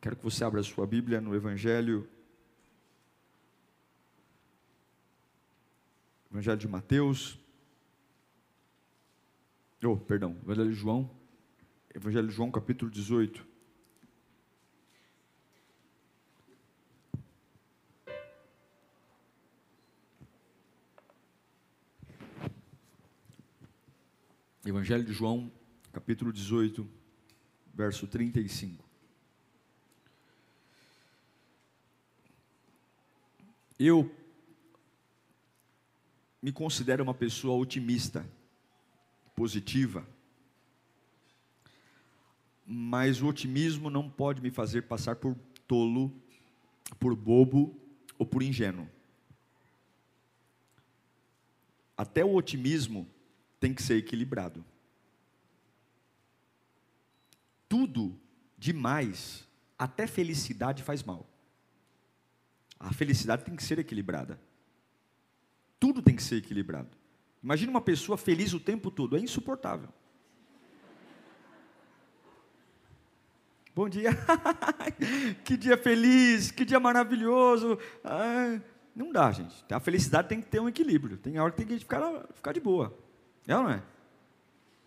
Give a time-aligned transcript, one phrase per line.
[0.00, 2.08] Quero que você abra a sua Bíblia no Evangelho.
[6.30, 7.38] Evangelho de Mateus.
[9.84, 11.10] Oh, perdão, Evangelho de João.
[11.94, 13.46] Evangelho de João, capítulo 18.
[24.64, 25.52] Evangelho de João,
[25.92, 26.88] capítulo 18,
[27.74, 28.89] verso 35.
[33.82, 34.14] Eu
[36.42, 38.28] me considero uma pessoa otimista,
[39.34, 40.06] positiva,
[42.66, 45.34] mas o otimismo não pode me fazer passar por
[45.66, 46.12] tolo,
[46.98, 47.74] por bobo
[48.18, 48.86] ou por ingênuo.
[51.96, 53.08] Até o otimismo
[53.58, 54.62] tem que ser equilibrado.
[57.66, 58.14] Tudo
[58.58, 61.26] demais, até felicidade faz mal.
[62.80, 64.40] A felicidade tem que ser equilibrada.
[65.78, 66.88] Tudo tem que ser equilibrado.
[67.42, 69.90] Imagina uma pessoa feliz o tempo todo, é insuportável.
[73.74, 74.10] Bom dia,
[75.44, 77.78] que dia feliz, que dia maravilhoso.
[78.96, 79.54] Não dá, gente.
[79.70, 81.16] A felicidade tem que ter um equilíbrio.
[81.16, 82.98] Tem hora que tem que ficar, ficar de boa.
[83.46, 83.82] É ou não é?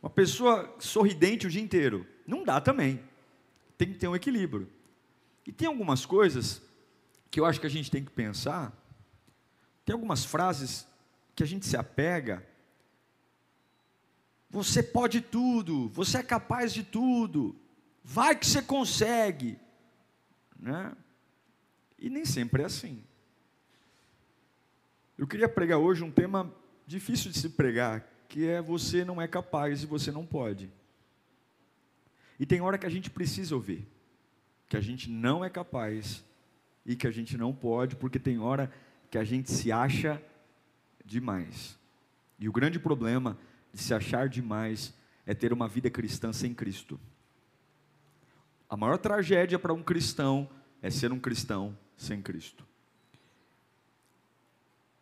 [0.02, 2.05] Uma pessoa sorridente o dia inteiro.
[2.28, 3.02] Não dá também.
[3.78, 4.69] Tem que ter um equilíbrio.
[5.47, 6.61] E tem algumas coisas
[7.33, 8.71] que eu acho que a gente tem que pensar,
[9.83, 10.87] tem algumas frases
[11.33, 12.47] que a gente se apega.
[14.51, 17.59] Você pode tudo, você é capaz de tudo,
[18.03, 19.57] vai que você consegue,
[20.59, 20.95] né?
[21.97, 23.03] E nem sempre é assim.
[25.17, 26.53] Eu queria pregar hoje um tema
[26.85, 30.72] difícil de se pregar, que é você não é capaz e você não pode.
[32.39, 33.88] E tem hora que a gente precisa ouvir
[34.69, 36.23] que a gente não é capaz
[36.85, 38.71] e que a gente não pode, porque tem hora
[39.09, 40.21] que a gente se acha
[41.05, 41.77] demais.
[42.39, 43.38] E o grande problema
[43.71, 44.93] de se achar demais
[45.25, 46.99] é ter uma vida cristã sem Cristo.
[48.69, 50.49] A maior tragédia para um cristão
[50.81, 52.66] é ser um cristão sem Cristo.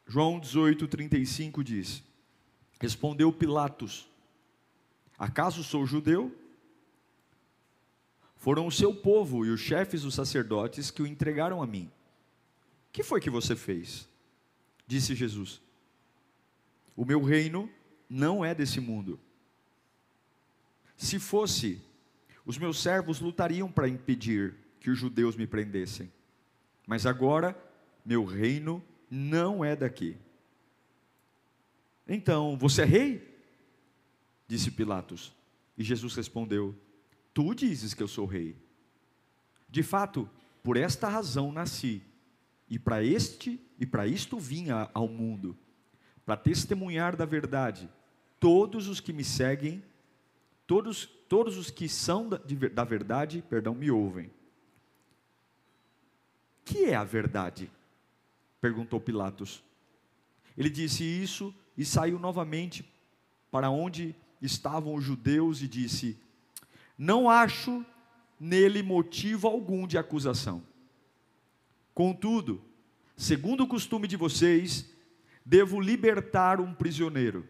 [0.06, 2.04] João 18, 35 diz:
[2.80, 4.10] Respondeu Pilatos:
[5.18, 6.38] Acaso sou judeu?
[8.42, 11.92] Foram o seu povo e os chefes dos sacerdotes que o entregaram a mim.
[12.92, 14.10] Que foi que você fez?
[14.88, 15.62] Disse Jesus.
[16.96, 17.70] O meu reino
[18.10, 19.20] não é desse mundo.
[20.98, 21.80] Se fosse,
[22.44, 26.12] os meus servos lutariam para impedir que os judeus me prendessem.
[26.88, 27.56] Mas agora,
[28.04, 30.18] meu reino não é daqui.
[32.08, 33.38] Então, você é rei?
[34.48, 35.32] Disse Pilatos.
[35.78, 36.76] E Jesus respondeu:
[37.34, 38.56] Tu dizes que eu sou rei.
[39.70, 40.30] De fato,
[40.64, 42.02] por esta razão nasci,
[42.70, 45.58] e para este e para isto vim ao mundo,
[46.26, 47.90] para testemunhar da verdade.
[48.40, 49.84] Todos os que me seguem,
[50.66, 54.30] todos todos os que são da, de, da verdade, perdão, me ouvem.
[56.66, 57.72] Que é a verdade?
[58.60, 59.64] perguntou Pilatos.
[60.58, 62.86] Ele disse isso e saiu novamente
[63.50, 66.18] para onde estavam os judeus e disse:
[67.02, 67.84] não acho
[68.40, 70.62] nele motivo algum de acusação.
[71.96, 72.64] Contudo,
[73.18, 74.88] segundo o costume de vocês,
[75.44, 77.50] devo libertar um prisioneiro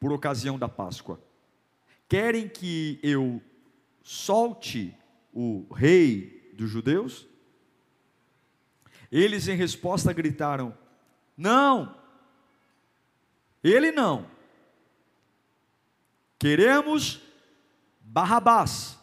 [0.00, 1.22] por ocasião da Páscoa.
[2.08, 3.42] Querem que eu
[4.02, 4.96] solte
[5.30, 7.28] o rei dos judeus?
[9.10, 10.74] Eles, em resposta, gritaram:
[11.36, 11.94] Não,
[13.62, 14.26] ele não.
[16.38, 17.30] Queremos
[18.12, 18.98] Barrabás.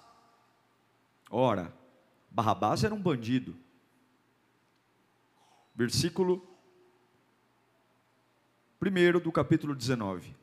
[1.31, 1.73] Ora,
[2.29, 3.57] Barrabás era um bandido.
[5.73, 6.47] Versículo
[8.79, 10.35] 1 do capítulo 19.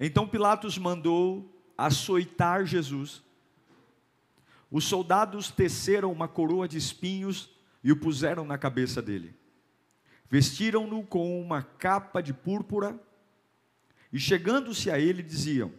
[0.00, 3.22] Então Pilatos mandou açoitar Jesus.
[4.70, 7.50] Os soldados teceram uma coroa de espinhos
[7.84, 9.36] e o puseram na cabeça dele.
[10.30, 12.98] Vestiram-no com uma capa de púrpura
[14.12, 15.72] e chegando-se a ele diziam: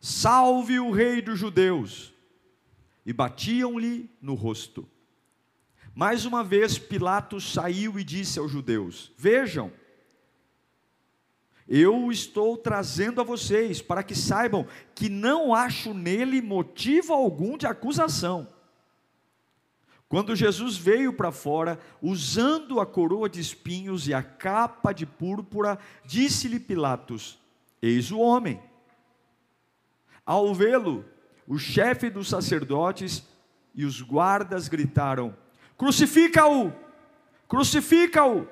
[0.00, 2.12] Salve o rei dos judeus!
[3.06, 4.88] E batiam-lhe no rosto.
[5.94, 9.70] Mais uma vez Pilatos saiu e disse aos judeus: Vejam,
[11.68, 17.66] eu estou trazendo a vocês para que saibam que não acho nele motivo algum de
[17.66, 18.48] acusação.
[20.08, 25.78] Quando Jesus veio para fora, usando a coroa de espinhos e a capa de púrpura,
[26.04, 27.38] disse-lhe Pilatos:
[27.86, 28.58] Eis o homem.
[30.24, 31.04] Ao vê-lo,
[31.46, 33.22] o chefe dos sacerdotes
[33.74, 35.36] e os guardas gritaram:
[35.76, 36.72] Crucifica-o!
[37.46, 38.48] Crucifica-o!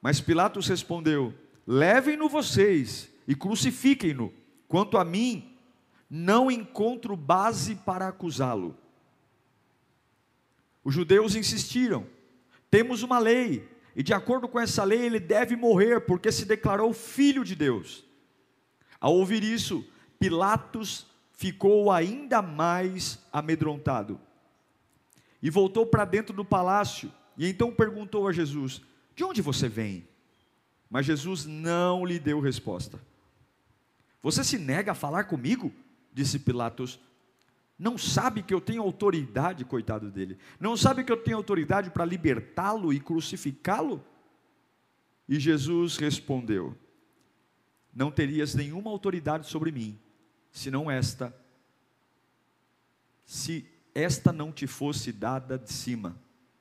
[0.00, 1.34] Mas Pilatos respondeu:
[1.66, 4.32] Levem-no vocês e crucifiquem-no.
[4.66, 5.54] Quanto a mim,
[6.08, 8.74] não encontro base para acusá-lo.
[10.82, 12.06] Os judeus insistiram:
[12.70, 16.94] temos uma lei, e de acordo com essa lei ele deve morrer, porque se declarou
[16.94, 18.07] filho de Deus.
[19.00, 19.84] Ao ouvir isso,
[20.18, 24.20] Pilatos ficou ainda mais amedrontado
[25.40, 28.82] e voltou para dentro do palácio e então perguntou a Jesus:
[29.14, 30.06] De onde você vem?
[30.90, 32.98] Mas Jesus não lhe deu resposta.
[34.22, 35.72] Você se nega a falar comigo?
[36.12, 36.98] Disse Pilatos.
[37.78, 40.36] Não sabe que eu tenho autoridade, coitado dele.
[40.58, 44.04] Não sabe que eu tenho autoridade para libertá-lo e crucificá-lo?
[45.28, 46.76] E Jesus respondeu:
[47.98, 49.98] Não terias nenhuma autoridade sobre mim,
[50.52, 51.36] senão esta,
[53.26, 56.16] se esta não te fosse dada de cima.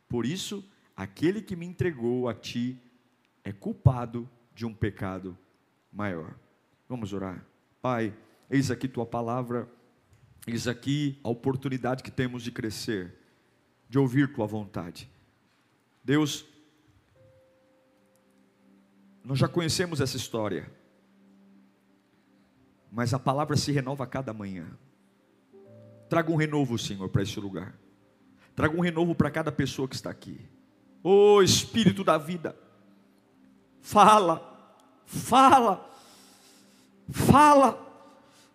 [0.10, 2.82] Por isso, aquele que me entregou a ti
[3.44, 5.38] é culpado de um pecado
[5.94, 6.36] maior.
[6.90, 7.46] Vamos orar.
[7.84, 8.18] Pai,
[8.50, 9.70] eis aqui tua palavra,
[10.48, 13.14] eis aqui a oportunidade que temos de crescer,
[13.88, 15.08] de ouvir tua vontade.
[16.04, 16.48] Deus,
[19.24, 20.76] nós já conhecemos essa história,
[22.92, 24.68] mas a palavra se renova a cada manhã.
[26.10, 27.74] Traga um renovo, Senhor, para esse lugar.
[28.56, 30.40] Traga um renovo para cada pessoa que está aqui.
[31.04, 32.56] Ô oh, Espírito da vida,
[33.88, 34.76] Fala,
[35.06, 35.90] fala,
[37.10, 37.88] fala.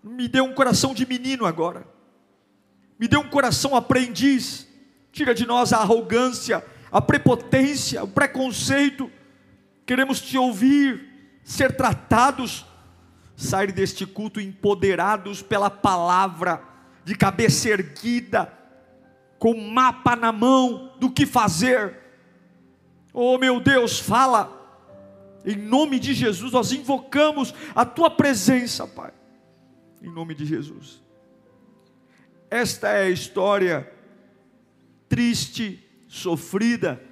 [0.05, 1.89] Me dê um coração de menino agora.
[2.99, 4.69] Me dê um coração aprendiz.
[5.11, 9.11] Tira de nós a arrogância, a prepotência, o preconceito.
[9.87, 12.67] Queremos te ouvir, ser tratados,
[13.37, 16.63] sair deste culto empoderados pela palavra,
[17.05, 18.53] de cabeça erguida,
[19.39, 21.99] com mapa na mão do que fazer.
[23.13, 24.63] Oh meu Deus, fala
[25.45, 29.13] em nome de Jesus, nós invocamos a tua presença, Pai.
[30.01, 31.03] Em nome de Jesus.
[32.51, 33.91] Esta é a história
[35.09, 37.03] triste, sofrida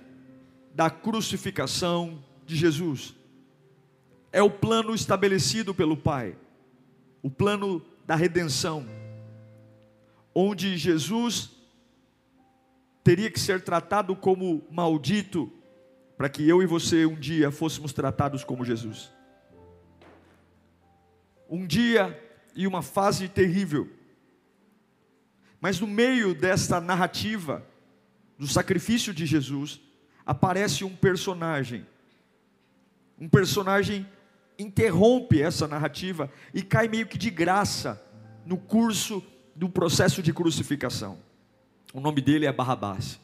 [0.74, 3.14] da crucificação de Jesus.
[4.32, 6.36] É o plano estabelecido pelo Pai,
[7.22, 8.86] o plano da redenção,
[10.34, 11.50] onde Jesus
[13.02, 15.52] teria que ser tratado como maldito
[16.16, 19.10] para que eu e você um dia fôssemos tratados como Jesus.
[21.48, 22.16] Um dia
[22.54, 23.88] e uma fase terrível.
[25.60, 27.66] Mas no meio desta narrativa
[28.38, 29.80] do sacrifício de Jesus,
[30.24, 31.86] aparece um personagem.
[33.18, 34.06] Um personagem
[34.60, 38.02] interrompe essa narrativa e cai meio que de graça
[38.44, 39.22] no curso
[39.54, 41.18] do processo de crucificação.
[41.92, 43.20] O nome dele é Barrabás.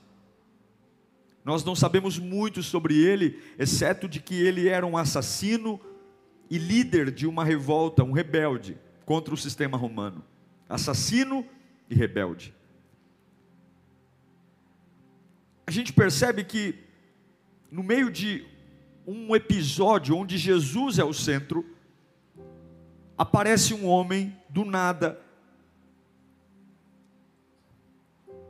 [1.45, 5.81] Nós não sabemos muito sobre ele, exceto de que ele era um assassino
[6.51, 10.25] e líder de uma revolta, um rebelde contra o sistema romano.
[10.69, 11.47] Assassino
[11.89, 12.53] e rebelde.
[15.67, 16.75] A gente percebe que
[17.71, 18.45] no meio de
[19.07, 21.65] um episódio onde Jesus é o centro,
[23.17, 25.21] aparece um homem do nada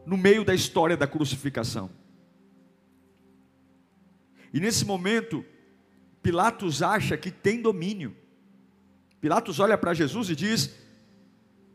[0.07, 1.91] no meio da história da crucificação.
[4.53, 5.45] E nesse momento,
[6.23, 8.17] Pilatos acha que tem domínio.
[9.21, 10.75] Pilatos olha para Jesus e diz: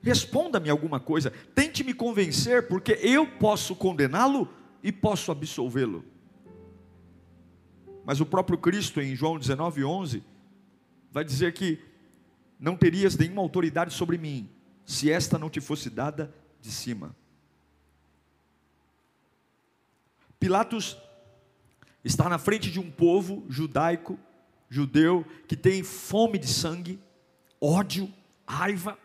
[0.01, 4.49] Responda-me alguma coisa, tente me convencer, porque eu posso condená-lo
[4.81, 6.03] e posso absolvê-lo.
[8.05, 10.23] Mas o próprio Cristo, em João 19:11,
[11.11, 11.79] vai dizer que
[12.59, 14.49] não terias nenhuma autoridade sobre mim,
[14.85, 17.15] se esta não te fosse dada de cima.
[20.39, 20.97] Pilatos
[22.03, 24.19] está na frente de um povo judaico,
[24.69, 26.99] judeu, que tem fome de sangue,
[27.59, 28.11] ódio,
[28.47, 28.97] raiva,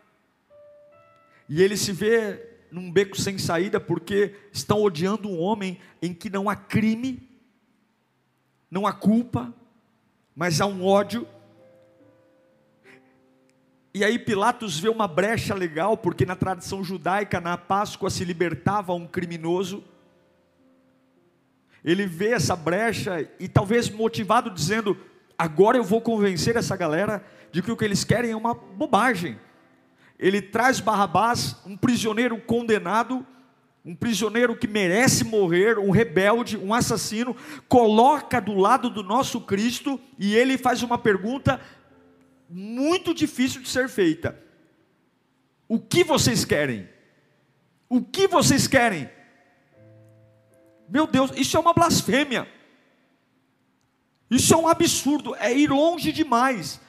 [1.48, 6.28] e ele se vê num beco sem saída porque estão odiando um homem em que
[6.28, 7.28] não há crime,
[8.70, 9.52] não há culpa,
[10.34, 11.26] mas há um ódio.
[13.94, 18.92] E aí Pilatos vê uma brecha legal, porque na tradição judaica, na Páscoa se libertava
[18.92, 19.82] um criminoso.
[21.82, 24.98] Ele vê essa brecha e talvez motivado dizendo:
[25.38, 29.38] agora eu vou convencer essa galera de que o que eles querem é uma bobagem.
[30.18, 33.24] Ele traz Barrabás, um prisioneiro condenado,
[33.86, 37.36] um prisioneiro que merece morrer, um rebelde, um assassino,
[37.68, 41.60] coloca do lado do nosso Cristo e ele faz uma pergunta
[42.50, 44.36] muito difícil de ser feita:
[45.68, 46.88] O que vocês querem?
[47.88, 49.08] O que vocês querem?
[50.88, 52.48] Meu Deus, isso é uma blasfêmia.
[54.28, 56.80] Isso é um absurdo, é ir longe demais.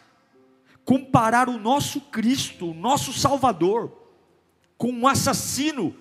[0.84, 3.96] Comparar o nosso Cristo, o nosso Salvador,
[4.75, 5.96] com um assassino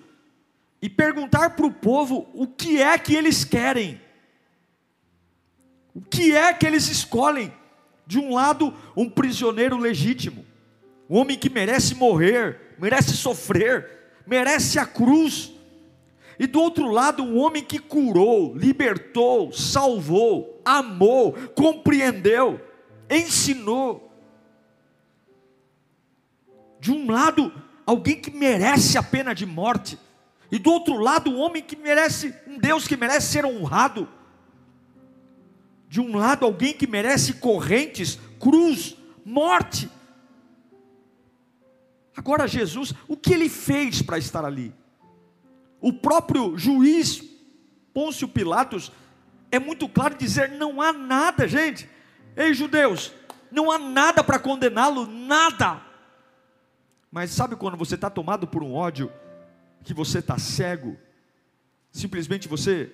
[0.81, 3.99] e perguntar para o povo o que é que eles querem,
[5.93, 7.51] o que é que eles escolhem.
[8.05, 10.45] De um lado, um prisioneiro legítimo,
[11.09, 13.85] um homem que merece morrer, merece sofrer,
[14.25, 15.51] merece a cruz.
[16.39, 22.61] E do outro lado, um homem que curou, libertou, salvou, amou, compreendeu,
[23.09, 24.09] ensinou.
[26.79, 27.51] De um lado,
[27.85, 29.97] alguém que merece a pena de morte,
[30.51, 34.07] e do outro lado, um homem que merece, um Deus que merece ser honrado.
[35.89, 39.89] De um lado, alguém que merece correntes, cruz, morte.
[42.15, 44.73] Agora, Jesus, o que ele fez para estar ali?
[45.79, 47.23] O próprio juiz,
[47.93, 48.91] Pôncio Pilatos,
[49.51, 51.89] é muito claro dizer: não há nada, gente.
[52.35, 53.13] Ei, judeus,
[53.51, 55.81] não há nada para condená-lo, nada.
[57.11, 59.11] Mas sabe quando você está tomado por um ódio?
[59.83, 60.97] Que você está cego,
[61.91, 62.93] simplesmente você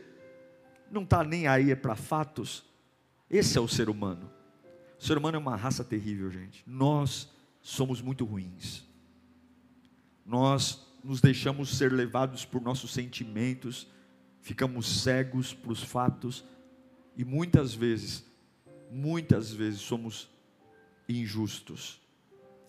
[0.92, 2.63] não está nem aí para fatos.
[3.30, 4.32] Esse é o ser humano.
[5.00, 6.63] O ser humano é uma raça terrível, gente.
[6.68, 7.30] Nós
[7.62, 8.84] somos muito ruins.
[10.25, 13.88] Nós nos deixamos ser levados por nossos sentimentos,
[14.42, 16.46] ficamos cegos para os fatos
[17.18, 18.25] e muitas vezes,
[18.90, 20.30] muitas vezes somos
[21.08, 22.00] injustos,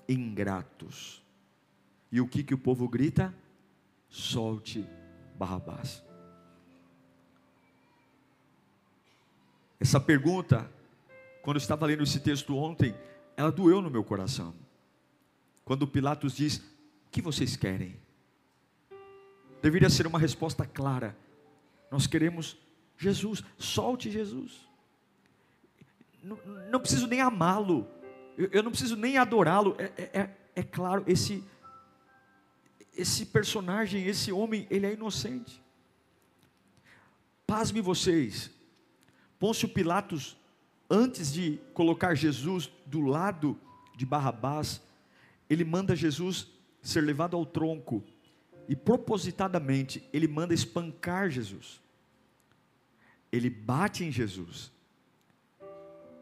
[0.09, 1.23] ingratos.
[2.11, 3.35] E o que que o povo grita?
[4.15, 4.87] Solte
[5.37, 6.05] Barrabás.
[9.81, 10.71] Essa pergunta,
[11.43, 12.95] quando eu estava lendo esse texto ontem,
[13.37, 14.55] ela doeu no meu coração.
[15.65, 17.97] Quando Pilatos diz: O que vocês querem?
[19.61, 21.17] Deveria ser uma resposta clara.
[21.91, 22.57] Nós queremos
[22.97, 24.69] Jesus, solte Jesus.
[26.23, 26.39] Não,
[26.71, 27.87] não preciso nem amá-lo,
[28.39, 29.75] eu, eu, não preciso nem adorá-lo.
[29.77, 31.45] É, é, é, é claro, esse
[32.97, 35.63] esse personagem, esse homem, ele é inocente.
[37.47, 38.51] Pasme vocês,
[39.39, 40.37] Pôncio Pilatos,
[40.89, 43.59] antes de colocar Jesus do lado
[43.97, 44.81] de Barrabás,
[45.49, 46.49] ele manda Jesus
[46.81, 48.03] ser levado ao tronco
[48.69, 51.81] e propositadamente ele manda espancar Jesus.
[53.31, 54.73] Ele bate em Jesus.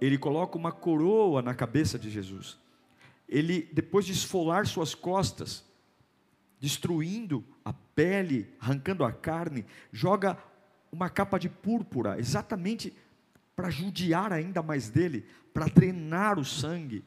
[0.00, 2.58] Ele coloca uma coroa na cabeça de Jesus.
[3.28, 5.64] Ele, depois de esfolar suas costas,
[6.62, 10.38] destruindo a pele, arrancando a carne, joga
[10.92, 12.94] uma capa de púrpura, exatamente
[13.56, 17.04] para judiar ainda mais dele, para drenar o sangue.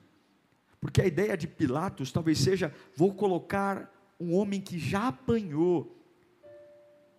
[0.82, 6.06] Porque a ideia de Pilatos talvez seja: vou colocar um homem que já apanhou,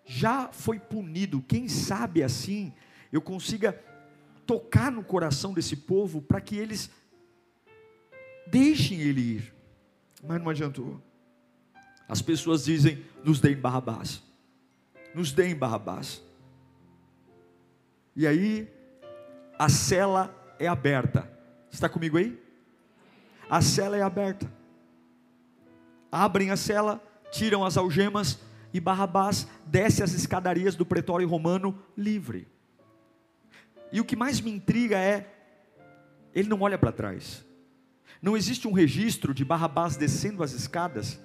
[0.05, 2.75] já foi punido, quem sabe assim
[3.11, 3.73] eu consiga
[4.45, 6.91] tocar no coração desse povo para que eles
[8.47, 9.55] deixem ele ir.
[10.23, 11.01] Mas não adiantou.
[12.09, 14.23] As pessoas dizem: nos deem Barrabás,
[15.15, 16.23] nos deem Barrabás.
[18.15, 18.69] E aí,
[19.59, 21.31] a cela é aberta.
[21.71, 22.41] Está comigo aí?
[23.51, 24.51] A cela é aberta.
[26.11, 28.39] Abrem a cela, tiram as algemas
[28.73, 32.49] e Barrabás desce as escadarias do pretório romano livre.
[33.93, 35.33] E o que mais me intriga é,
[36.35, 37.45] ele não olha para trás.
[38.21, 41.21] Não existe um registro de Barrabás descendo as escadas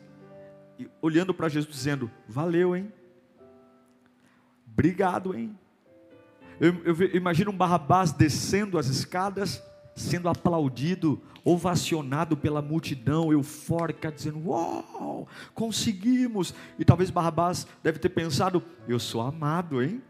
[1.02, 2.92] olhando para Jesus dizendo: Valeu, hein?
[4.68, 5.58] Obrigado, hein?
[6.60, 9.62] Eu, eu, imagino um Barrabás descendo as escadas,
[9.96, 16.54] sendo aplaudido, ovacionado pela multidão eufórica, dizendo: Uau, conseguimos!
[16.78, 20.02] E talvez Barrabás deve ter pensado: Eu sou amado, hein?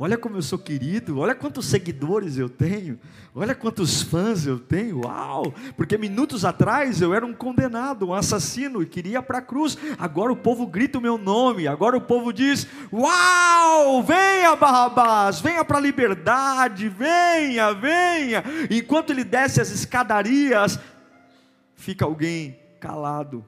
[0.00, 3.00] Olha como eu sou querido, olha quantos seguidores eu tenho,
[3.34, 5.52] olha quantos fãs eu tenho, uau!
[5.76, 9.76] Porque minutos atrás eu era um condenado, um assassino e queria para a cruz.
[9.98, 14.00] Agora o povo grita o meu nome, agora o povo diz: Uau!
[14.04, 18.44] Venha, Barrabás, venha para a liberdade, venha, venha.
[18.70, 20.78] Enquanto ele desce as escadarias,
[21.74, 23.44] fica alguém calado,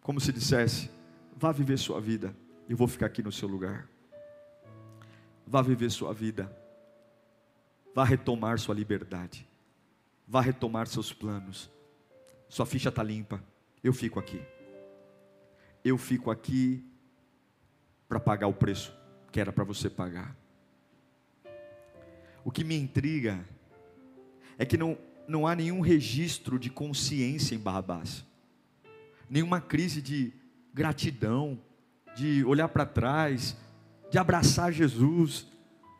[0.00, 0.90] como se dissesse:
[1.36, 2.34] vá viver sua vida,
[2.68, 3.93] eu vou ficar aqui no seu lugar.
[5.46, 6.50] Vá viver sua vida,
[7.94, 9.46] vá retomar sua liberdade,
[10.26, 11.70] vá retomar seus planos.
[12.48, 13.42] Sua ficha está limpa,
[13.82, 14.40] eu fico aqui.
[15.84, 16.82] Eu fico aqui
[18.08, 18.92] para pagar o preço
[19.30, 20.36] que era para você pagar.
[22.44, 23.44] O que me intriga
[24.56, 24.96] é que não,
[25.26, 28.24] não há nenhum registro de consciência em Barrabás,
[29.28, 30.32] nenhuma crise de
[30.72, 31.58] gratidão,
[32.14, 33.56] de olhar para trás,
[34.14, 35.44] de abraçar Jesus,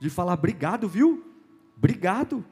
[0.01, 1.27] de falar: obrigado, viu?
[1.77, 2.45] Obrigado,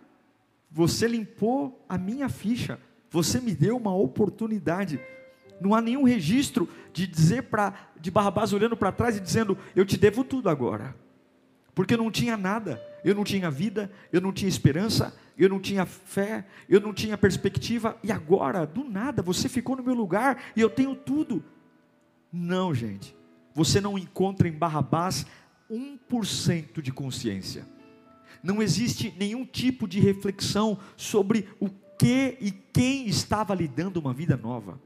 [0.69, 4.99] você limpou a minha ficha, você me deu uma oportunidade.
[5.61, 9.87] Não há nenhum registro de dizer para de Barrabás olhando para trás e dizendo: Eu
[9.87, 10.97] te devo tudo agora.
[11.76, 15.87] Porque não tinha nada, eu não tinha vida, eu não tinha esperança, eu não tinha
[15.87, 20.61] fé, eu não tinha perspectiva, e agora, do nada, você ficou no meu lugar e
[20.61, 21.42] eu tenho tudo.
[22.33, 23.16] Não, gente,
[23.54, 25.26] você não encontra em Barrabás
[25.72, 27.66] 1% de consciência.
[28.42, 34.12] Não existe nenhum tipo de reflexão sobre o que e quem estava lhe dando uma
[34.12, 34.78] vida nova.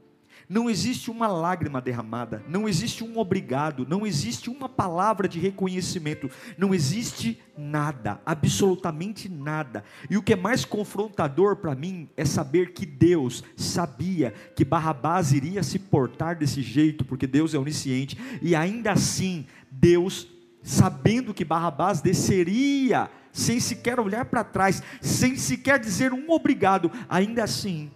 [0.49, 6.29] Não existe uma lágrima derramada, não existe um obrigado, não existe uma palavra de reconhecimento,
[6.57, 9.83] não existe nada, absolutamente nada.
[10.09, 15.33] E o que é mais confrontador para mim é saber que Deus sabia que Barrabás
[15.33, 20.29] iria se portar desse jeito, porque Deus é onisciente, e ainda assim, Deus,
[20.63, 27.43] sabendo que Barrabás desceria, sem sequer olhar para trás, sem sequer dizer um obrigado, ainda
[27.43, 27.91] assim,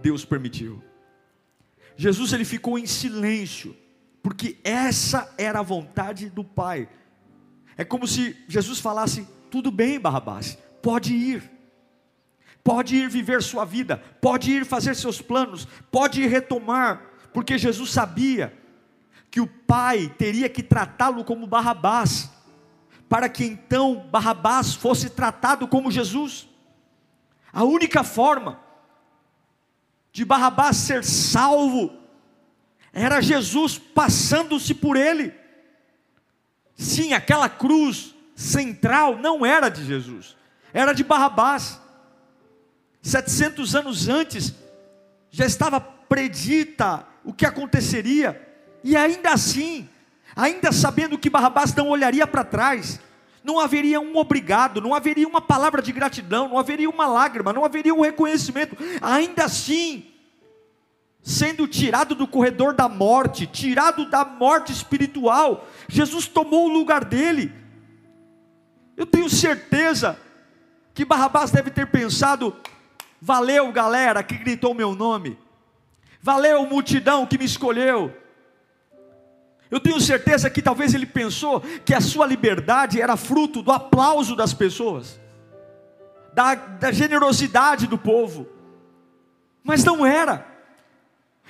[0.00, 0.82] Deus permitiu.
[1.96, 3.76] Jesus ele ficou em silêncio,
[4.22, 6.88] porque essa era a vontade do Pai.
[7.76, 11.50] É como se Jesus falasse: tudo bem, Barrabás, pode ir,
[12.62, 17.90] pode ir viver sua vida, pode ir fazer seus planos, pode ir retomar, porque Jesus
[17.90, 18.52] sabia
[19.34, 22.30] que o Pai teria que tratá-lo como Barrabás,
[23.08, 26.48] para que então Barrabás fosse tratado como Jesus.
[27.52, 28.60] A única forma
[30.12, 31.98] de Barrabás ser salvo,
[32.92, 35.34] era Jesus passando-se por ele.
[36.76, 40.36] Sim, aquela cruz central não era de Jesus,
[40.72, 41.80] era de Barrabás.
[43.02, 44.54] 700 anos antes,
[45.28, 48.53] já estava predita o que aconteceria,
[48.84, 49.88] e ainda assim,
[50.36, 53.00] ainda sabendo que Barrabás não olharia para trás,
[53.42, 57.64] não haveria um obrigado, não haveria uma palavra de gratidão, não haveria uma lágrima, não
[57.64, 58.76] haveria um reconhecimento.
[59.00, 60.06] Ainda assim,
[61.22, 67.50] sendo tirado do corredor da morte, tirado da morte espiritual, Jesus tomou o lugar dele.
[68.98, 70.18] Eu tenho certeza
[70.92, 72.54] que Barrabás deve ter pensado:
[73.18, 75.38] valeu, galera que gritou meu nome,
[76.20, 78.23] valeu, multidão que me escolheu.
[79.70, 84.36] Eu tenho certeza que talvez ele pensou que a sua liberdade era fruto do aplauso
[84.36, 85.18] das pessoas,
[86.32, 88.46] da, da generosidade do povo,
[89.62, 90.46] mas não era.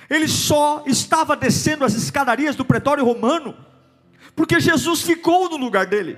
[0.09, 3.55] Ele só estava descendo as escadarias do pretório romano,
[4.35, 6.17] porque Jesus ficou no lugar dele.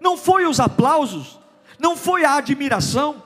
[0.00, 1.38] Não foi os aplausos,
[1.78, 3.22] não foi a admiração,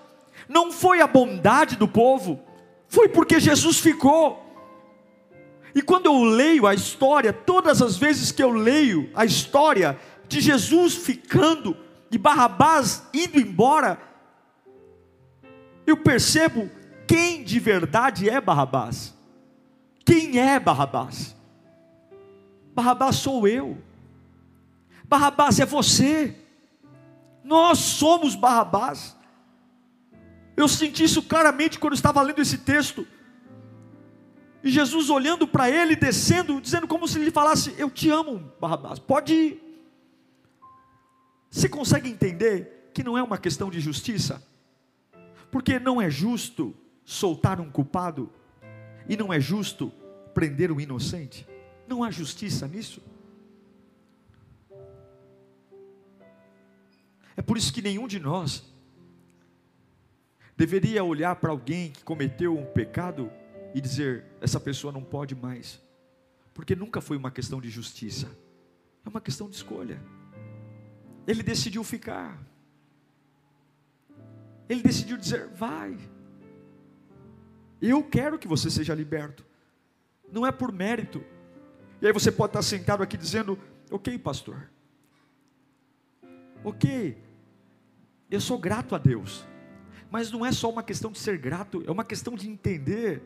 [0.49, 2.41] não foi a bondade do povo,
[2.89, 4.42] foi porque Jesus ficou.
[5.75, 10.41] E quando eu leio a história, todas as vezes que eu leio a história de
[10.41, 11.77] Jesus ficando
[12.11, 13.99] e Barrabás indo embora,
[15.87, 16.71] eu percebo
[17.07, 19.15] quem de verdade é Barrabás.
[20.05, 21.35] Quem é Barrabás?
[22.75, 23.79] Barrabás sou eu.
[25.05, 26.37] Barrabás é você.
[27.45, 29.17] Nós somos Barrabás.
[30.57, 33.07] Eu senti isso claramente quando estava lendo esse texto.
[34.63, 38.99] E Jesus olhando para ele, descendo, dizendo como se ele falasse: Eu te amo, Barrabás,
[38.99, 39.63] pode ir.
[41.51, 44.43] Você consegue entender que não é uma questão de justiça?
[45.51, 48.31] Porque não é justo soltar um culpado,
[49.09, 49.93] e não é justo
[50.33, 51.47] prender o inocente.
[51.87, 53.03] Não há justiça nisso.
[57.37, 58.65] É por isso que nenhum de nós
[60.57, 63.31] deveria olhar para alguém que cometeu um pecado
[63.75, 65.81] e dizer: essa pessoa não pode mais,
[66.55, 68.29] porque nunca foi uma questão de justiça,
[69.05, 70.03] é uma questão de escolha.
[71.27, 72.39] Ele decidiu ficar,
[74.69, 75.97] ele decidiu dizer: vai,
[77.81, 79.45] eu quero que você seja liberto,
[80.31, 81.25] não é por mérito.
[82.01, 83.59] E aí você pode estar sentado aqui dizendo:
[83.91, 84.71] ok, pastor,
[86.65, 87.17] ok,
[88.31, 89.45] eu sou grato a Deus.
[90.11, 93.23] Mas não é só uma questão de ser grato, é uma questão de entender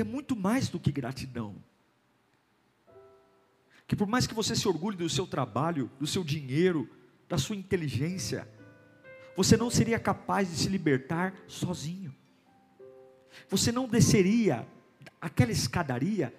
[0.00, 1.56] é muito mais do que gratidão.
[3.86, 6.88] Que por mais que você se orgulhe do seu trabalho, do seu dinheiro,
[7.28, 8.48] da sua inteligência,
[9.36, 12.14] você não seria capaz de se libertar sozinho.
[13.48, 14.66] Você não desceria
[15.20, 16.34] aquela escadaria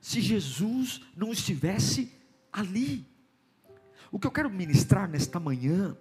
[0.00, 2.12] se Jesus não estivesse
[2.52, 3.06] ali.
[4.10, 5.96] O que eu quero ministrar nesta manhã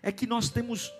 [0.00, 0.92] é que nós temos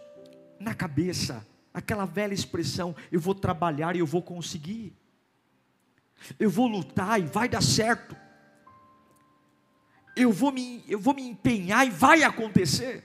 [0.58, 4.92] na cabeça aquela velha expressão: eu vou trabalhar e eu vou conseguir,
[6.38, 8.16] eu vou lutar e vai dar certo,
[10.16, 13.04] eu vou me, eu vou me empenhar e vai acontecer.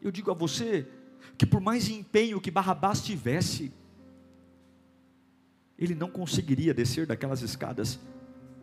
[0.00, 0.86] Eu digo a você
[1.38, 3.72] que por mais empenho que Barrabás tivesse,
[5.78, 7.98] ele não conseguiria descer daquelas escadas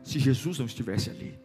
[0.03, 1.37] se Jesus não estivesse ali.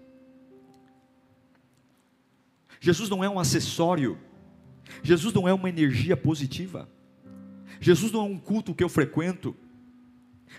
[2.81, 4.19] Jesus não é um acessório,
[5.03, 6.89] Jesus não é uma energia positiva,
[7.81, 9.55] Jesus não é um culto que eu frequento,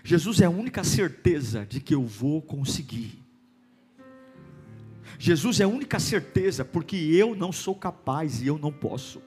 [0.04, 3.22] Jesus é a única certeza de que eu vou conseguir.
[5.18, 9.20] Jesus é a única certeza, porque eu não sou capaz e eu não posso.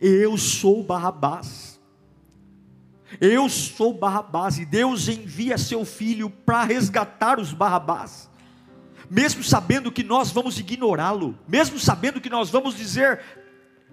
[0.00, 1.80] Eu sou Barrabás.
[3.20, 8.28] Eu sou Barrabás e Deus envia seu filho para resgatar os Barrabás.
[9.10, 13.20] Mesmo sabendo que nós vamos ignorá-lo, mesmo sabendo que nós vamos dizer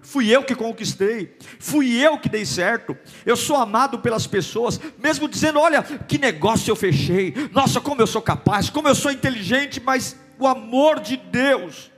[0.06, 2.96] Fui eu que conquistei, fui eu que dei certo.
[3.24, 7.34] Eu sou amado pelas pessoas, mesmo dizendo: olha, que negócio eu fechei.
[7.50, 11.90] Nossa, como eu sou capaz, como eu sou inteligente, mas o amor de Deus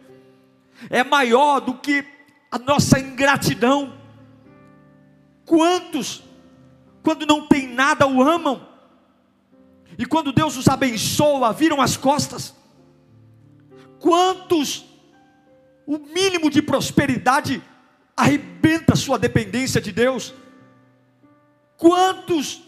[0.88, 2.02] é maior do que
[2.50, 3.92] a nossa ingratidão.
[5.44, 6.22] Quantos,
[7.02, 8.66] quando não tem nada, o amam,
[9.98, 12.54] e quando Deus os abençoa, viram as costas.
[13.98, 14.86] Quantos,
[15.86, 17.62] o mínimo de prosperidade,
[18.18, 20.34] arrebenta sua dependência de Deus?
[21.76, 22.62] Quantos,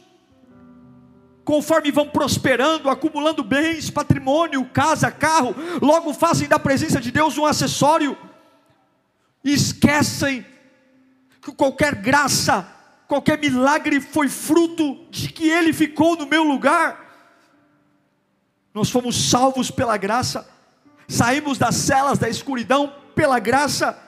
[1.44, 7.44] conforme vão prosperando, acumulando bens, patrimônio, casa, carro, logo fazem da presença de Deus um
[7.44, 8.16] acessório,
[9.42, 10.44] e esquecem
[11.40, 12.68] que qualquer graça,
[13.08, 17.08] qualquer milagre foi fruto de que Ele ficou no meu lugar.
[18.72, 20.48] Nós fomos salvos pela graça,
[21.08, 23.98] saímos das celas da escuridão pela graça,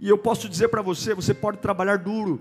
[0.00, 2.40] e eu posso dizer para você: você pode trabalhar duro,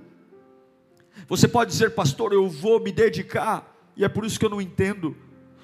[1.28, 4.62] você pode dizer, pastor, eu vou me dedicar, e é por isso que eu não
[4.62, 5.16] entendo.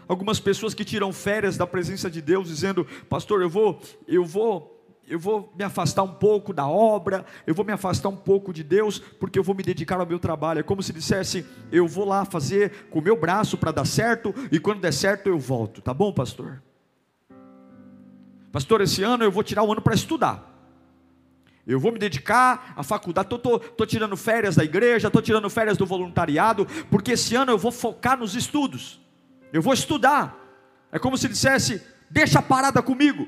[0.08, 4.74] Algumas pessoas que tiram férias da presença de Deus, dizendo, pastor, eu vou, eu vou
[5.08, 8.64] eu vou me afastar um pouco da obra, eu vou me afastar um pouco de
[8.64, 10.60] Deus, porque eu vou me dedicar ao meu trabalho.
[10.60, 14.34] É como se dissesse: eu vou lá fazer com o meu braço para dar certo,
[14.52, 15.80] e quando der certo eu volto.
[15.80, 16.62] Tá bom, pastor?
[18.52, 20.55] Pastor, esse ano eu vou tirar o ano para estudar.
[21.66, 25.86] Eu vou me dedicar à faculdade, estou tirando férias da igreja, estou tirando férias do
[25.86, 29.02] voluntariado, porque esse ano eu vou focar nos estudos.
[29.52, 30.38] Eu vou estudar.
[30.92, 33.28] É como se dissesse: deixa a parada comigo,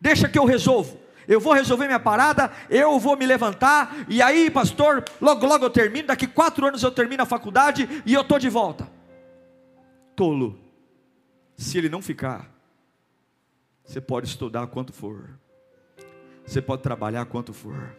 [0.00, 4.50] deixa que eu resolvo eu vou resolver minha parada, eu vou me levantar, e aí,
[4.50, 8.38] pastor, logo, logo eu termino, daqui quatro anos eu termino a faculdade e eu estou
[8.38, 8.88] de volta.
[10.16, 10.58] Tolo,
[11.56, 12.50] se ele não ficar,
[13.84, 15.38] você pode estudar quanto for,
[16.52, 17.96] você pode trabalhar quanto for,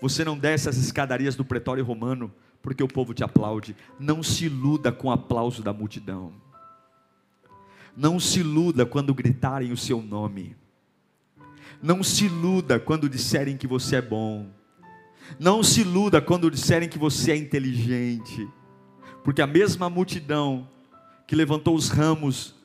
[0.00, 4.46] você não desce as escadarias do pretório romano, porque o povo te aplaude, não se
[4.46, 6.32] iluda com o aplauso da multidão,
[7.96, 10.56] não se iluda quando gritarem o seu nome,
[11.82, 14.50] não se iluda quando disserem que você é bom.
[15.38, 18.48] Não se iluda quando disserem que você é inteligente.
[19.22, 20.68] Porque a mesma multidão
[21.26, 22.55] que levantou os ramos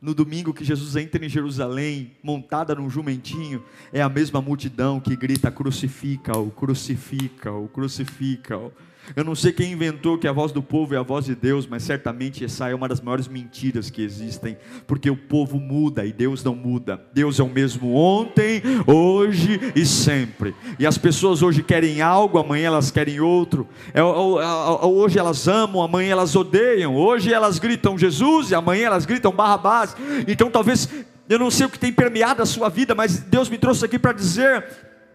[0.00, 5.16] no domingo que Jesus entra em Jerusalém, montada num jumentinho, é a mesma multidão que
[5.16, 8.72] grita: crucifica-o, crucifica-o, crucifica-o.
[9.16, 11.66] Eu não sei quem inventou que a voz do povo é a voz de Deus,
[11.66, 16.12] mas certamente essa é uma das maiores mentiras que existem, porque o povo muda e
[16.12, 17.00] Deus não muda.
[17.12, 20.54] Deus é o mesmo ontem, hoje e sempre.
[20.78, 23.68] E as pessoas hoje querem algo, amanhã elas querem outro.
[23.94, 26.94] É, hoje elas amam, amanhã elas odeiam.
[26.96, 29.96] Hoje elas gritam Jesus e amanhã elas gritam Barrabás.
[30.26, 30.88] Então talvez
[31.28, 33.98] eu não sei o que tem permeado a sua vida, mas Deus me trouxe aqui
[33.98, 34.64] para dizer: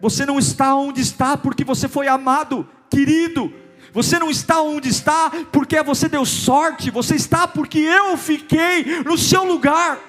[0.00, 3.52] você não está onde está porque você foi amado, querido
[3.94, 9.16] você não está onde está porque você deu sorte, você está porque eu fiquei no
[9.16, 10.00] seu lugar.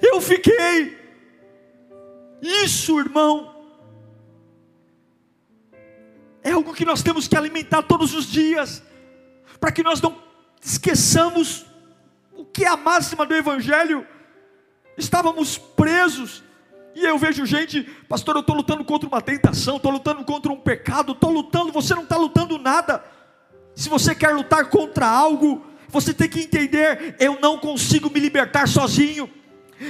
[0.00, 0.96] Eu fiquei.
[2.40, 3.54] Isso, irmão,
[6.42, 8.82] é algo que nós temos que alimentar todos os dias,
[9.60, 10.16] para que nós não
[10.62, 11.66] esqueçamos
[12.32, 14.06] o que é a máxima do Evangelho.
[14.96, 16.42] estávamos presos.
[16.98, 20.56] E eu vejo gente, pastor, eu estou lutando contra uma tentação, estou lutando contra um
[20.56, 23.04] pecado, estou lutando, você não está lutando nada.
[23.72, 28.66] Se você quer lutar contra algo, você tem que entender: eu não consigo me libertar
[28.66, 29.30] sozinho,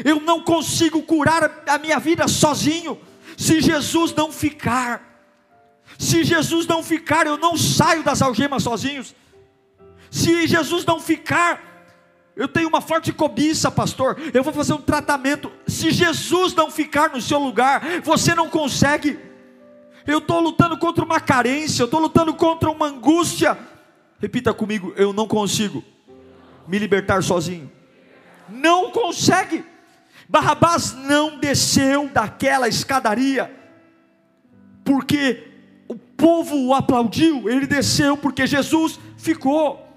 [0.04, 3.00] eu não consigo curar a minha vida sozinho,
[3.38, 5.08] se Jesus não ficar.
[5.96, 9.14] Se Jesus não ficar, eu não saio das algemas sozinhos.
[10.10, 11.67] Se Jesus não ficar,
[12.38, 14.16] eu tenho uma forte cobiça, pastor.
[14.32, 15.50] Eu vou fazer um tratamento.
[15.66, 19.18] Se Jesus não ficar no seu lugar, você não consegue.
[20.06, 23.58] Eu estou lutando contra uma carência, eu estou lutando contra uma angústia.
[24.20, 25.82] Repita comigo: eu não consigo
[26.68, 27.68] me libertar sozinho.
[28.48, 29.64] Não consegue.
[30.28, 33.52] Barrabás não desceu daquela escadaria,
[34.84, 35.42] porque
[35.88, 39.87] o povo o aplaudiu, ele desceu porque Jesus ficou.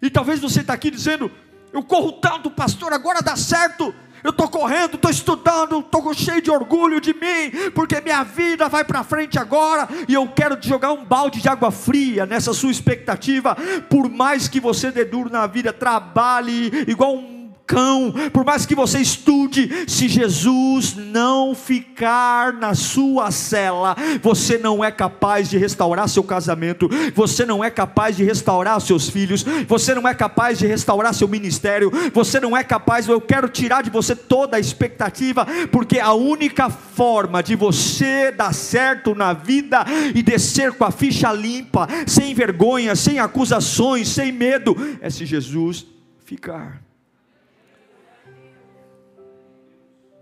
[0.00, 1.30] E talvez você está aqui dizendo:
[1.72, 3.94] Eu corro tanto, pastor, agora dá certo.
[4.24, 8.84] Eu estou correndo, estou estudando, estou cheio de orgulho de mim, porque minha vida vai
[8.84, 12.72] para frente agora, e eu quero te jogar um balde de água fria nessa sua
[12.72, 13.56] expectativa.
[13.88, 17.35] Por mais que você dê duro na vida, trabalhe igual um
[17.66, 24.84] cão, por mais que você estude, se Jesus não ficar na sua cela, você não
[24.84, 29.94] é capaz de restaurar seu casamento, você não é capaz de restaurar seus filhos, você
[29.94, 33.90] não é capaz de restaurar seu ministério, você não é capaz, eu quero tirar de
[33.90, 40.22] você toda a expectativa, porque a única forma de você dar certo na vida e
[40.22, 45.84] descer com a ficha limpa, sem vergonha, sem acusações, sem medo, é se Jesus
[46.24, 46.85] ficar.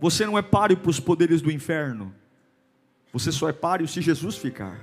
[0.04, 2.14] Você não é páreo para os poderes do inferno.
[3.10, 4.78] Você só é páreo se Jesus ficar.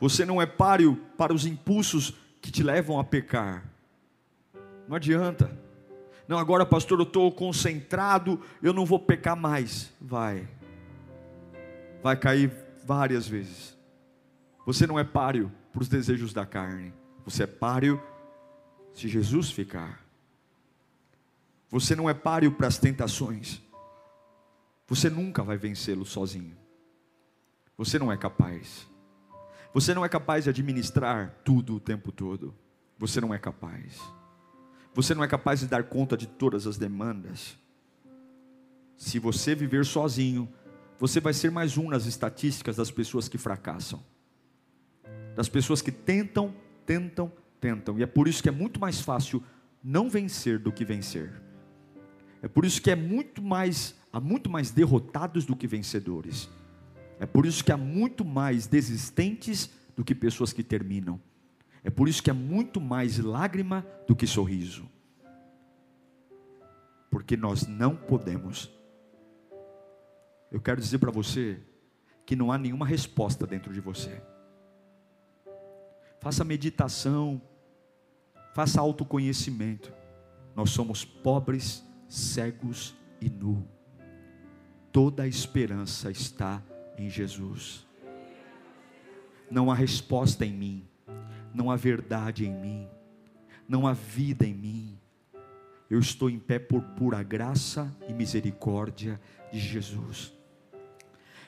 [0.00, 3.68] Você não é páreo para os impulsos que te levam a pecar.
[4.88, 5.54] Não adianta.
[6.26, 9.92] Não, agora, pastor, eu estou concentrado, eu não vou pecar mais.
[10.00, 10.48] Vai.
[12.02, 12.50] Vai cair
[12.86, 13.76] várias vezes.
[14.64, 16.94] Você não é páreo para os desejos da carne.
[17.26, 18.02] Você é páreo
[18.94, 20.02] se Jesus ficar.
[21.70, 23.67] Você não é páreo para as tentações.
[24.88, 26.56] Você nunca vai vencê-lo sozinho.
[27.76, 28.88] Você não é capaz.
[29.74, 32.54] Você não é capaz de administrar tudo o tempo todo.
[32.98, 34.00] Você não é capaz.
[34.94, 37.56] Você não é capaz de dar conta de todas as demandas.
[38.96, 40.48] Se você viver sozinho,
[40.98, 44.02] você vai ser mais um nas estatísticas das pessoas que fracassam.
[45.36, 46.52] Das pessoas que tentam,
[46.86, 47.98] tentam, tentam.
[47.98, 49.44] E é por isso que é muito mais fácil
[49.84, 51.30] não vencer do que vencer.
[52.42, 56.48] É por isso que é muito mais há muito mais derrotados do que vencedores.
[57.20, 61.20] É por isso que há muito mais desistentes do que pessoas que terminam.
[61.82, 64.88] É por isso que há muito mais lágrima do que sorriso.
[67.10, 68.70] Porque nós não podemos.
[70.50, 71.60] Eu quero dizer para você
[72.24, 74.22] que não há nenhuma resposta dentro de você.
[76.20, 77.40] Faça meditação,
[78.54, 79.92] faça autoconhecimento.
[80.54, 83.77] Nós somos pobres, cegos e nus
[84.92, 86.62] toda a esperança está
[86.96, 87.86] em Jesus.
[89.50, 90.84] Não há resposta em mim,
[91.54, 92.86] não há verdade em mim,
[93.68, 94.98] não há vida em mim.
[95.90, 99.20] Eu estou em pé por pura graça e misericórdia
[99.50, 100.32] de Jesus.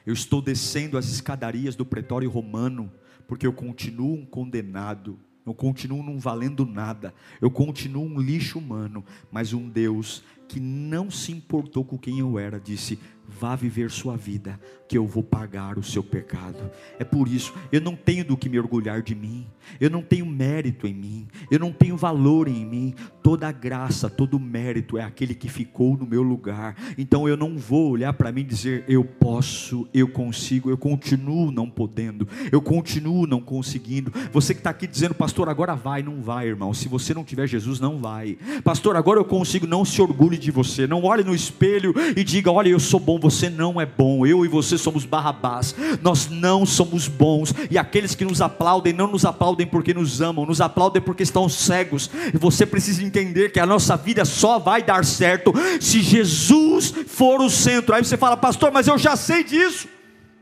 [0.07, 2.91] Eu estou descendo as escadarias do pretório romano,
[3.29, 9.05] porque eu continuo um condenado, eu continuo não valendo nada, eu continuo um lixo humano,
[9.31, 12.99] mas um Deus que não se importou com quem eu era, disse:
[13.39, 14.59] vá viver sua vida,
[14.89, 16.71] que eu vou pagar o seu pecado.
[16.99, 19.47] É por isso, eu não tenho do que me orgulhar de mim,
[19.81, 22.95] eu não tenho mérito em mim, eu não tenho valor em mim.
[23.23, 26.75] Toda graça, todo mérito é aquele que ficou no meu lugar.
[26.99, 31.53] Então eu não vou olhar para mim e dizer eu posso, eu consigo, eu continuo
[31.53, 34.13] não podendo, eu continuo não conseguindo.
[34.33, 36.75] Você que está aqui dizendo, pastor, agora vai, não vai, irmão.
[36.75, 38.37] Se você não tiver Jesus, não vai.
[38.65, 40.87] Pastor, agora eu consigo, não se orgulhe de você.
[40.87, 44.45] Não olhe no espelho e diga, olha, eu sou bom você não é bom, eu
[44.45, 49.25] e você somos barrabás, nós não somos bons, e aqueles que nos aplaudem, não nos
[49.25, 53.67] aplaudem porque nos amam, nos aplaudem porque estão cegos, e você precisa entender que a
[53.67, 57.95] nossa vida só vai dar certo se Jesus for o centro.
[57.95, 59.89] Aí você fala, pastor, mas eu já sei disso,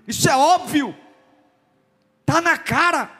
[0.06, 0.94] isso é óbvio,
[2.20, 3.10] está na cara,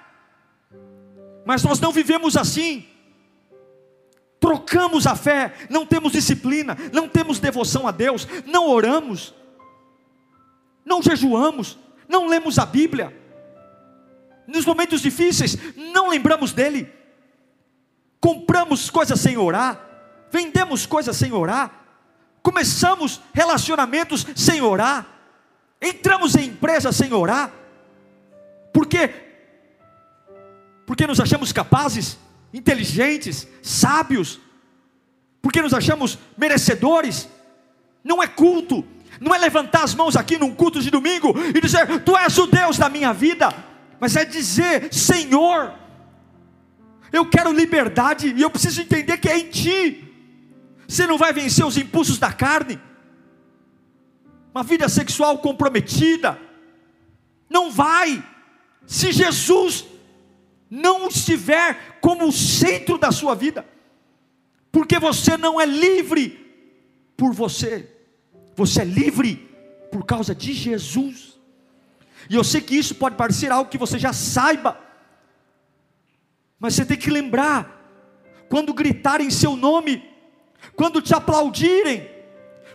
[1.45, 2.85] mas nós não vivemos assim
[4.41, 9.35] trocamos a fé, não temos disciplina, não temos devoção a Deus, não oramos,
[10.85, 13.17] não jejuamos, não lemos a Bíblia,
[14.47, 16.91] nos momentos difíceis, não lembramos dEle,
[18.21, 19.79] compramos coisas sem orar,
[20.31, 21.85] vendemos coisas sem orar,
[22.43, 25.07] começamos relacionamentos sem orar,
[25.83, 27.53] entramos em empresa sem orar,
[28.73, 29.11] por quê?
[30.87, 32.17] Porque nos achamos capazes,
[32.53, 34.41] inteligentes, sábios,
[35.41, 37.29] porque nos achamos merecedores,
[38.03, 38.85] não é culto,
[39.21, 42.47] não é levantar as mãos aqui num culto de domingo e dizer, Tu és o
[42.47, 43.53] Deus da minha vida,
[44.01, 45.75] mas é dizer, Senhor,
[47.13, 50.05] eu quero liberdade e eu preciso entender que é em Ti.
[50.87, 52.81] Você não vai vencer os impulsos da carne,
[54.55, 56.41] uma vida sexual comprometida,
[57.49, 58.23] não vai,
[58.87, 59.85] se Jesus
[60.71, 63.67] não estiver como o centro da sua vida,
[64.71, 66.47] porque você não é livre
[67.17, 67.89] por você,
[68.55, 69.49] você é livre
[69.91, 71.39] por causa de Jesus.
[72.29, 74.79] E eu sei que isso pode parecer algo que você já saiba,
[76.59, 77.77] mas você tem que lembrar,
[78.49, 80.05] quando gritarem seu nome,
[80.75, 82.09] quando te aplaudirem,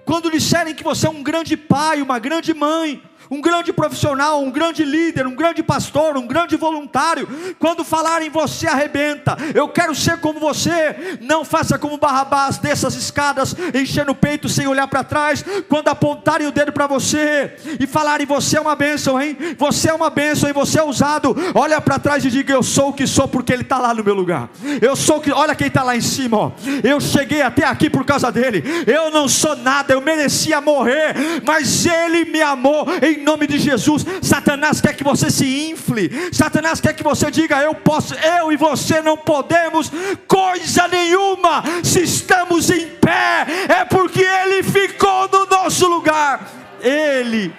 [0.05, 4.51] quando disserem que você é um grande pai, uma grande mãe, um grande profissional, um
[4.51, 7.27] grande líder, um grande pastor, um grande voluntário,
[7.59, 13.55] quando falarem você arrebenta, eu quero ser como você, não faça como Barrabás, dessas escadas,
[13.73, 18.25] enchendo o peito sem olhar para trás, quando apontarem o dedo para você e falarem
[18.25, 19.37] você é uma bênção, hein?
[19.57, 22.89] Você é uma bênção e você é usado, olha para trás e diga eu sou
[22.89, 24.49] o que sou porque ele está lá no meu lugar,
[24.81, 26.51] eu sou o que, olha quem está lá em cima, ó.
[26.83, 31.85] eu cheguei até aqui por causa dele, eu não sou nada, eu merecia morrer, mas
[31.85, 34.05] ele me amou em nome de Jesus.
[34.21, 38.57] Satanás quer que você se infle, Satanás quer que você diga: Eu posso, eu e
[38.57, 39.91] você não podemos
[40.27, 41.63] coisa nenhuma.
[41.83, 46.49] Se estamos em pé, é porque Ele ficou no nosso lugar.
[46.81, 47.53] Ele,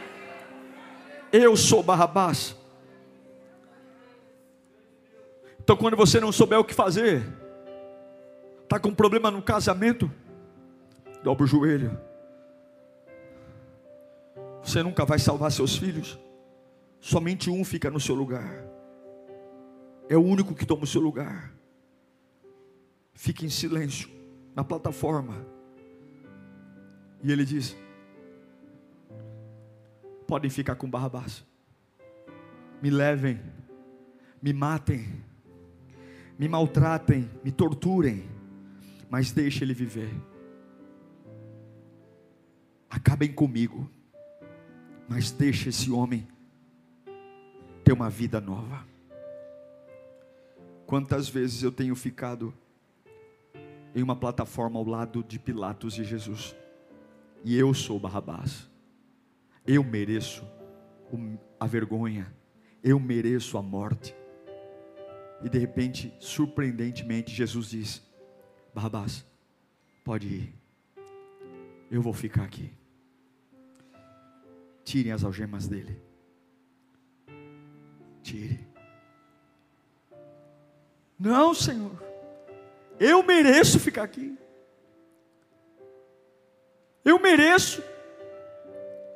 [1.33, 2.55] eu sou Barrabás.
[5.63, 7.27] Então, quando você não souber o que fazer,
[8.63, 10.11] está com problema no casamento,
[11.23, 11.99] dobra o joelho
[14.65, 16.19] você nunca vai salvar seus filhos.
[16.99, 18.65] Somente um fica no seu lugar.
[20.09, 21.53] É o único que toma o seu lugar.
[23.13, 24.09] Fique em silêncio
[24.55, 25.47] na plataforma.
[27.23, 27.77] E ele diz:
[30.27, 31.45] Podem ficar com Barrabás.
[32.81, 33.41] Me levem,
[34.43, 35.23] me matem,
[36.39, 38.25] me maltratem, me torturem,
[39.11, 40.11] mas deixe ele viver.
[42.89, 43.91] Acabem comigo
[45.09, 46.27] mas deixa esse homem
[47.83, 48.87] ter uma vida nova.
[50.87, 52.55] Quantas vezes eu tenho ficado
[53.95, 56.57] em uma plataforma ao lado de Pilatos e Jesus,
[57.45, 58.69] e eu sou Barrabás,
[59.67, 60.45] eu mereço
[61.61, 62.35] a vergonha,
[62.83, 64.15] eu mereço a morte,
[65.43, 68.03] e de repente, surpreendentemente, Jesus diz:
[68.75, 69.25] Barrabás,
[70.03, 70.55] pode ir,
[71.91, 72.73] eu vou ficar aqui
[74.85, 76.01] tirem as algemas dele.
[78.23, 78.61] Tire.
[81.19, 82.03] Não, Senhor.
[82.99, 84.37] Eu mereço ficar aqui.
[87.05, 87.83] Eu mereço.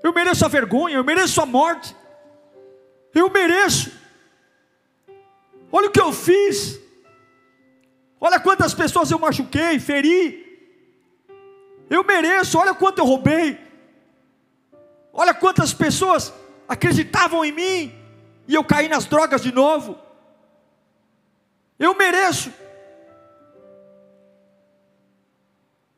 [0.02, 1.94] Eu mereço a vergonha, eu mereço a morte.
[3.14, 3.92] Eu mereço.
[5.70, 6.81] Olha o que eu fiz.
[8.20, 10.46] Olha quantas pessoas eu machuquei, feri.
[11.90, 13.67] Eu mereço, olha quanto eu roubei.
[15.20, 16.33] Olha quantas pessoas
[16.68, 17.92] acreditavam em mim
[18.46, 19.98] e eu caí nas drogas de novo.
[21.76, 22.52] Eu mereço.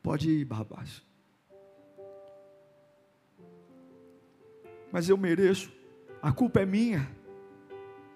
[0.01, 1.03] Pode ir, Barrabás.
[4.91, 5.71] Mas eu mereço.
[6.19, 7.07] A culpa é minha.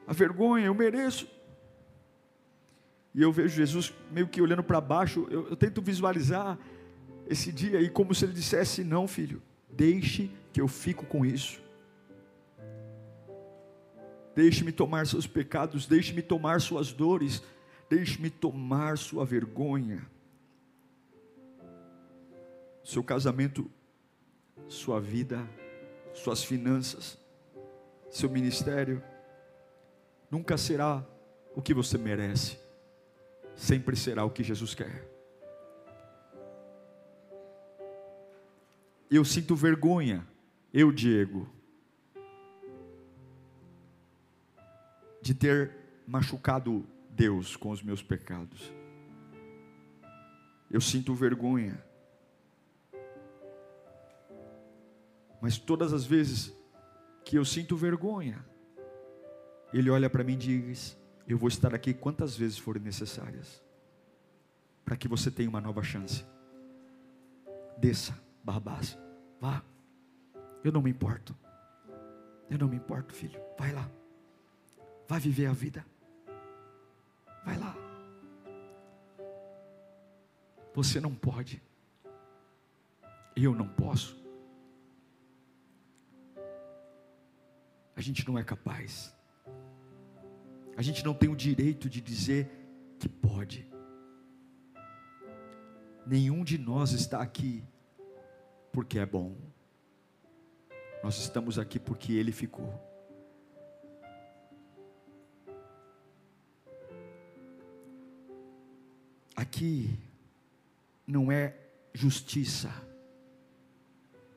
[0.07, 1.29] A vergonha, eu mereço.
[3.13, 5.27] E eu vejo Jesus meio que olhando para baixo.
[5.29, 6.57] Eu, eu tento visualizar
[7.27, 9.39] esse dia e como se ele dissesse: Não, filho,
[9.69, 11.61] deixe que eu fico com isso.
[14.33, 17.43] Deixe-me tomar seus pecados, deixe-me tomar suas dores,
[17.89, 20.09] deixe-me tomar sua vergonha.
[22.85, 23.69] Seu casamento,
[24.69, 25.45] sua vida,
[26.13, 27.17] suas finanças,
[28.09, 29.03] seu ministério,
[30.31, 31.05] nunca será
[31.53, 32.57] o que você merece,
[33.57, 35.05] sempre será o que Jesus quer.
[39.11, 40.25] Eu sinto vergonha
[40.75, 41.47] eu, Diego,
[45.21, 45.73] de ter
[46.05, 48.73] machucado Deus com os meus pecados.
[50.69, 51.81] Eu sinto vergonha.
[55.41, 56.53] Mas todas as vezes
[57.23, 58.45] que eu sinto vergonha,
[59.71, 63.63] Ele olha para mim e diz: Eu vou estar aqui quantas vezes forem necessárias,
[64.83, 66.25] para que você tenha uma nova chance.
[67.77, 68.13] Desça,
[68.43, 68.97] Barrabás.
[69.39, 69.63] Vá.
[70.65, 71.37] Eu não me importo.
[72.49, 73.39] Eu não me importo, filho.
[73.55, 73.87] Vai lá.
[75.07, 75.85] Vai viver a vida.
[77.45, 77.75] Vai lá.
[80.73, 81.61] Você não pode.
[83.35, 84.19] Eu não posso.
[87.95, 89.15] A gente não é capaz.
[90.75, 92.49] A gente não tem o direito de dizer
[92.97, 93.69] que pode.
[96.07, 97.63] Nenhum de nós está aqui
[98.71, 99.53] porque é bom.
[101.03, 102.73] Nós estamos aqui porque Ele ficou.
[109.35, 109.99] Aqui
[111.05, 111.55] não é
[111.93, 112.71] justiça,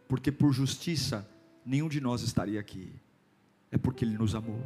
[0.09, 1.27] porque por justiça
[1.65, 2.93] nenhum de nós estaria aqui,
[3.71, 4.61] é porque Ele nos amou.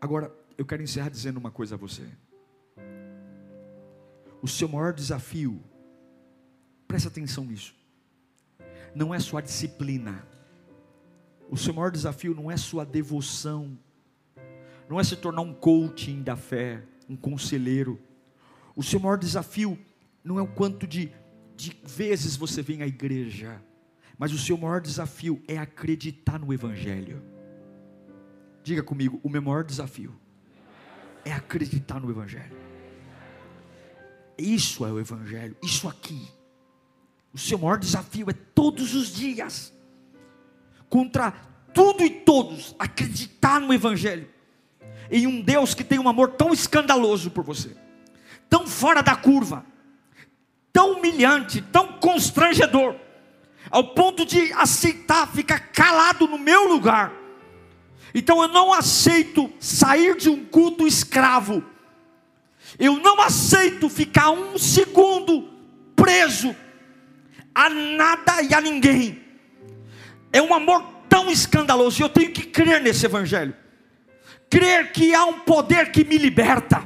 [0.00, 2.08] Agora, eu quero encerrar dizendo uma coisa a você.
[4.42, 5.62] O seu maior desafio,
[6.88, 7.74] presta atenção nisso,
[8.94, 10.26] não é sua disciplina,
[11.52, 13.78] o seu maior desafio não é sua devoção,
[14.88, 18.00] não é se tornar um coaching da fé, um conselheiro.
[18.74, 19.78] O seu maior desafio
[20.24, 21.12] não é o quanto de,
[21.54, 23.62] de vezes você vem à igreja,
[24.18, 27.22] mas o seu maior desafio é acreditar no Evangelho.
[28.62, 30.14] Diga comigo, o meu maior desafio
[31.24, 32.56] é acreditar no Evangelho.
[34.38, 36.30] Isso é o Evangelho, isso aqui.
[37.32, 39.72] O seu maior desafio é todos os dias,
[40.88, 41.32] contra
[41.72, 44.28] tudo e todos, acreditar no Evangelho,
[45.10, 47.74] em um Deus que tem um amor tão escandaloso por você,
[48.48, 49.64] tão fora da curva,
[50.72, 52.96] tão humilhante, tão constrangedor,
[53.70, 57.22] ao ponto de aceitar ficar calado no meu lugar
[58.14, 61.64] então eu não aceito sair de um culto escravo.
[62.78, 65.48] Eu não aceito ficar um segundo
[65.96, 66.54] preso
[67.54, 69.22] a nada e a ninguém.
[70.32, 72.00] É um amor tão escandaloso.
[72.00, 73.54] E eu tenho que crer nesse evangelho.
[74.48, 76.82] Crer que há um poder que me liberta.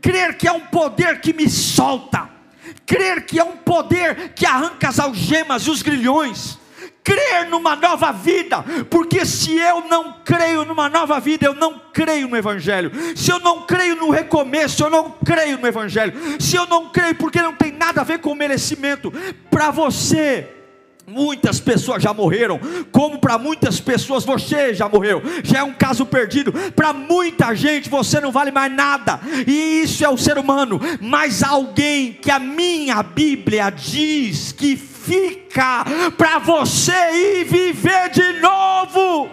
[0.00, 2.28] Crer que há um poder que me solta.
[2.86, 6.58] Crer que há um poder que arranca as algemas e os grilhões
[7.08, 12.28] crer numa nova vida, porque se eu não creio numa nova vida, eu não creio
[12.28, 12.92] no Evangelho.
[13.16, 16.12] Se eu não creio no recomeço, eu não creio no Evangelho.
[16.38, 19.10] Se eu não creio, porque não tem nada a ver com merecimento,
[19.50, 20.57] para você.
[21.08, 22.60] Muitas pessoas já morreram,
[22.92, 26.52] como para muitas pessoas você já morreu, já é um caso perdido.
[26.76, 30.78] Para muita gente você não vale mais nada, e isso é o ser humano.
[31.00, 35.86] Mas alguém que a minha Bíblia diz que fica
[36.18, 39.30] para você ir viver de novo.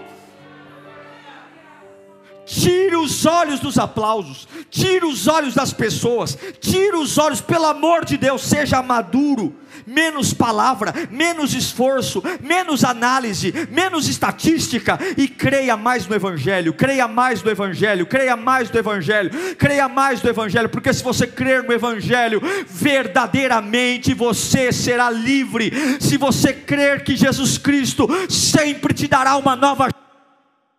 [2.45, 8.05] Tire os olhos dos aplausos, tire os olhos das pessoas, tire os olhos, pelo amor
[8.05, 9.53] de Deus, seja maduro
[9.85, 17.43] menos palavra, menos esforço, menos análise, menos estatística e creia mais no Evangelho, creia mais
[17.43, 21.73] no Evangelho, creia mais no Evangelho, creia mais no Evangelho, porque se você crer no
[21.73, 25.71] Evangelho, verdadeiramente você será livre.
[25.99, 29.89] Se você crer que Jesus Cristo sempre te dará uma nova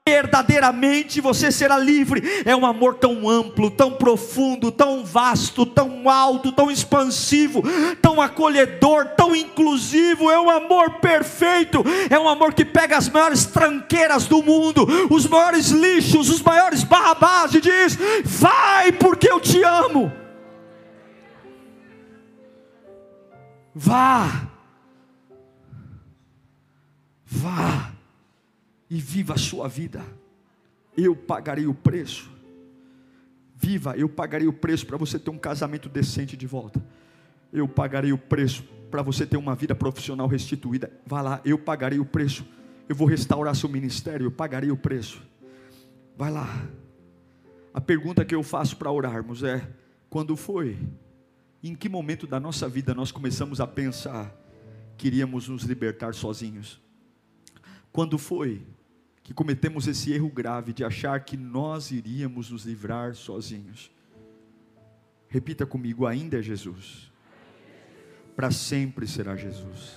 [0.07, 2.23] verdadeiramente você será livre.
[2.45, 7.61] É um amor tão amplo, tão profundo, tão vasto, tão alto, tão expansivo,
[8.01, 10.31] tão acolhedor, tão inclusivo.
[10.31, 11.85] É um amor perfeito.
[12.09, 16.85] É um amor que pega as maiores tranqueiras do mundo, os maiores lixos, os maiores
[16.85, 20.13] barrabás e diz: Vai, porque eu te amo.
[23.75, 24.47] Vá.
[27.29, 27.96] Vá
[28.89, 30.05] e viva a sua vida.
[30.97, 32.31] Eu pagarei o preço.
[33.55, 36.85] Viva, eu pagarei o preço para você ter um casamento decente de volta.
[37.53, 40.91] Eu pagarei o preço para você ter uma vida profissional restituída.
[41.07, 42.47] Vá lá, eu pagarei o preço.
[42.89, 45.23] Eu vou restaurar seu ministério, eu pagarei o preço.
[46.17, 46.47] Vai lá.
[47.75, 49.69] A pergunta que eu faço para orarmos é:
[50.09, 50.79] quando foi?
[51.63, 54.35] Em que momento da nossa vida nós começamos a pensar
[54.97, 56.81] que iríamos nos libertar sozinhos?
[57.91, 58.63] Quando foi
[59.27, 63.91] que cometemos esse erro grave de achar que nós iríamos nos livrar sozinhos.
[65.29, 67.11] Repita comigo: ainda é Jesus.
[68.37, 69.97] Para sempre será Jesus.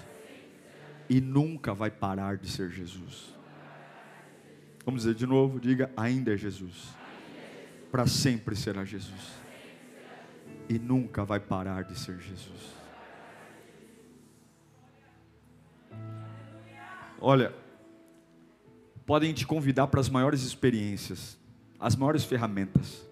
[1.08, 3.36] E nunca vai parar de ser Jesus.
[4.84, 6.90] Vamos dizer de novo: diga, ainda é Jesus.
[7.92, 9.34] Para sempre será Jesus.
[10.68, 12.74] E nunca vai parar de ser Jesus.
[17.22, 17.54] Olha,
[19.10, 21.36] podem te convidar para as maiores experiências,
[21.80, 23.04] as maiores ferramentas,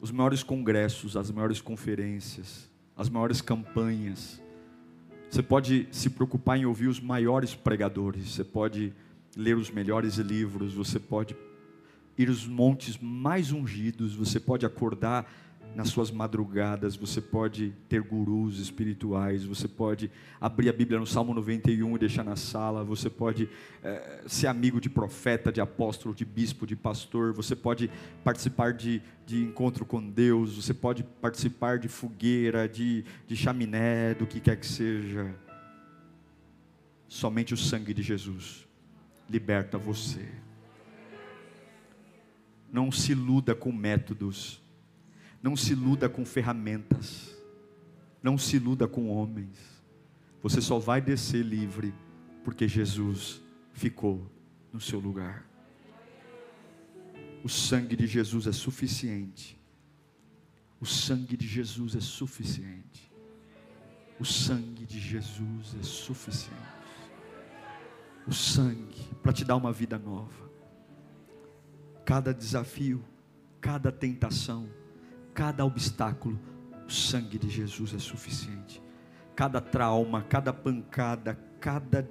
[0.00, 4.42] os maiores congressos, as maiores conferências, as maiores campanhas,
[5.30, 8.92] Você pode se preocupar em ouvir os maiores pregadores, você pode
[9.36, 11.36] ler os melhores livros, você pode
[12.18, 15.32] ir aos montes mais ungidos, você pode acordar
[15.74, 20.10] nas suas madrugadas, você pode ter gurus espirituais, você pode
[20.40, 23.48] abrir a Bíblia no Salmo 91 e deixar na sala, você pode
[23.82, 27.90] é, ser amigo de profeta, de apóstolo, de bispo, de pastor, você pode
[28.22, 34.26] participar de, de encontro com Deus, você pode participar de fogueira, de, de chaminé, do
[34.26, 35.34] que quer que seja.
[37.08, 38.66] Somente o sangue de Jesus
[39.28, 40.28] liberta você.
[42.70, 44.62] Não se iluda com métodos
[45.42, 47.36] não se iluda com ferramentas.
[48.22, 49.58] Não se iluda com homens.
[50.40, 51.92] Você só vai descer livre
[52.44, 54.30] porque Jesus ficou
[54.72, 55.44] no seu lugar.
[57.42, 59.58] O sangue de Jesus é suficiente.
[60.80, 63.10] O sangue de Jesus é suficiente.
[64.20, 66.56] O sangue de Jesus é suficiente.
[68.26, 70.50] O sangue para te dar uma vida nova.
[72.04, 73.02] Cada desafio,
[73.60, 74.68] cada tentação,
[75.34, 76.38] cada obstáculo,
[76.86, 78.82] o sangue de Jesus é suficiente.
[79.34, 82.08] Cada trauma, cada pancada, cada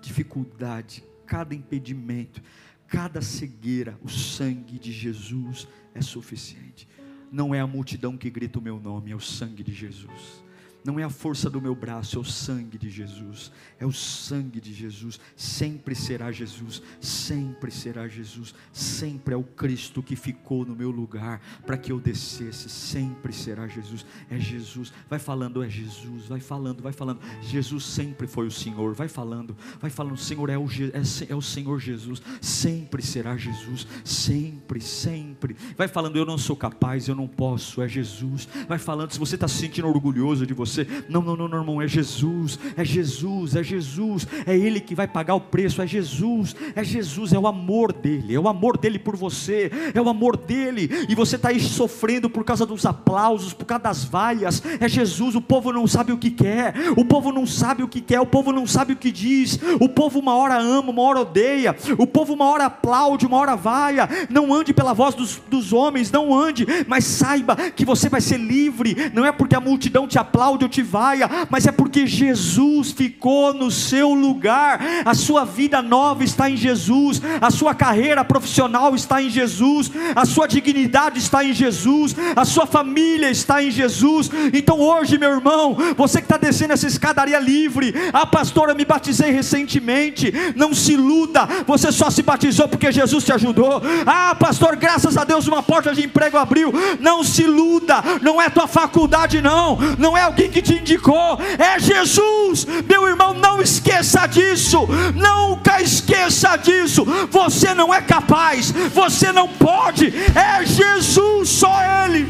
[0.00, 2.42] dificuldade, cada impedimento,
[2.86, 6.88] cada cegueira, o sangue de Jesus é suficiente.
[7.30, 10.47] Não é a multidão que grita o meu nome, é o sangue de Jesus
[10.84, 13.50] não é a força do meu braço, é o sangue de Jesus.
[13.80, 15.20] É o sangue de Jesus.
[15.36, 16.80] Sempre será Jesus.
[17.00, 18.54] Sempre será Jesus.
[18.72, 22.68] Sempre é o Cristo que ficou no meu lugar para que eu descesse.
[22.68, 24.06] Sempre será Jesus.
[24.30, 24.92] É Jesus.
[25.10, 26.26] Vai falando, é Jesus.
[26.26, 27.20] Vai falando, vai falando.
[27.42, 28.94] Jesus sempre foi o Senhor.
[28.94, 30.16] Vai falando, vai falando.
[30.16, 32.22] Senhor é o, é, é o Senhor Jesus.
[32.40, 33.86] Sempre será Jesus.
[34.04, 35.56] Sempre, sempre.
[35.76, 37.82] Vai falando, eu não sou capaz, eu não posso.
[37.82, 38.48] É Jesus.
[38.68, 40.86] Vai falando, se você está se sentindo orgulhoso de você você.
[41.08, 45.34] Não, não, não, irmão, é Jesus, é Jesus, é Jesus, é Ele que vai pagar
[45.34, 49.16] o preço, é Jesus, é Jesus, é o amor dele, é o amor dele por
[49.16, 53.64] você, é o amor dele, e você está aí sofrendo por causa dos aplausos, por
[53.64, 57.46] causa das vaias, é Jesus, o povo não sabe o que quer, o povo não
[57.46, 60.58] sabe o que quer, o povo não sabe o que diz, o povo uma hora
[60.58, 64.92] ama, uma hora odeia, o povo uma hora aplaude, uma hora vaia, não ande pela
[64.92, 69.32] voz dos, dos homens, não ande, mas saiba que você vai ser livre, não é
[69.32, 74.80] porque a multidão te aplaude te vaia, mas é porque Jesus ficou no seu lugar.
[75.04, 80.24] A sua vida nova está em Jesus, a sua carreira profissional está em Jesus, a
[80.24, 84.30] sua dignidade está em Jesus, a sua família está em Jesus.
[84.54, 88.84] Então hoje, meu irmão, você que está descendo essa escadaria livre, ah, pastor, eu me
[88.86, 90.32] batizei recentemente.
[90.56, 93.82] Não se iluda, você só se batizou porque Jesus te ajudou.
[94.06, 96.72] Ah, pastor, graças a Deus uma porta de emprego abriu.
[97.00, 101.78] Não se iluda, não é tua faculdade, não, não é alguém que te indicou, é
[101.78, 102.66] Jesus.
[102.88, 107.04] Meu irmão, não esqueça disso, nunca esqueça disso.
[107.30, 111.74] Você não é capaz, você não pode, é Jesus, só
[112.04, 112.28] Ele.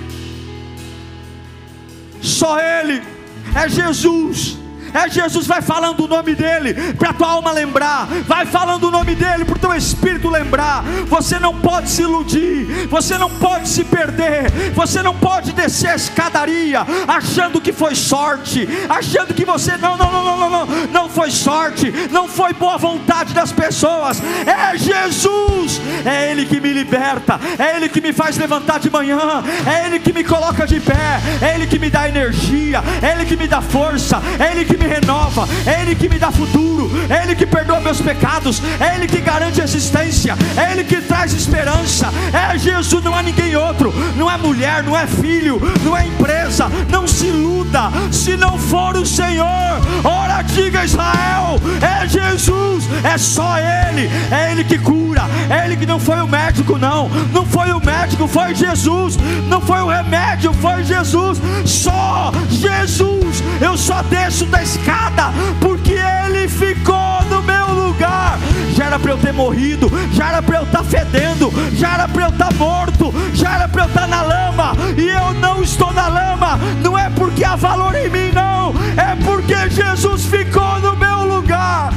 [2.21, 3.03] Só Ele,
[3.55, 4.59] é Jesus.
[4.93, 9.15] É Jesus, vai falando o nome dele, para tua alma lembrar, vai falando o nome
[9.15, 10.83] dele, para o teu espírito lembrar.
[11.09, 15.97] Você não pode se iludir, você não pode se perder, você não pode descer a
[15.97, 21.09] escadaria achando que foi sorte, achando que você não, não, não, não, não, não, não
[21.09, 24.23] foi sorte, não foi boa vontade das pessoas.
[24.47, 29.43] É Jesus, é Ele que me liberta, é Ele que me faz levantar de manhã,
[29.67, 33.25] é Ele que me coloca de pé, é Ele que me dá energia, é Ele
[33.25, 36.91] que me dá força, é Ele que me renova, é Ele que me dá futuro,
[37.09, 41.33] é Ele que perdoa meus pecados, é Ele que garante existência, é Ele que traz
[41.33, 46.07] esperança, é Jesus, não há ninguém outro, não é mulher, não é filho, não é
[46.07, 49.47] empresa, não se iluda, se não for o Senhor,
[50.05, 55.87] ora diga Israel, é Jesus, é só Ele, é Ele que cura, é Ele que
[55.87, 59.17] não foi o médico, não, não foi o médico, foi Jesus,
[59.49, 66.47] não foi o remédio, foi Jesus, só Jesus, eu só desço da escada, porque Ele
[66.49, 68.39] ficou no meu lugar.
[68.75, 72.09] Já era para eu ter morrido, já era para eu estar tá fedendo, já era
[72.09, 75.33] para eu estar tá morto, já era para eu estar tá na lama, e eu
[75.35, 80.27] não estou na lama, não é porque há valor em mim, não, é porque Jesus
[80.27, 81.93] ficou no meu lugar.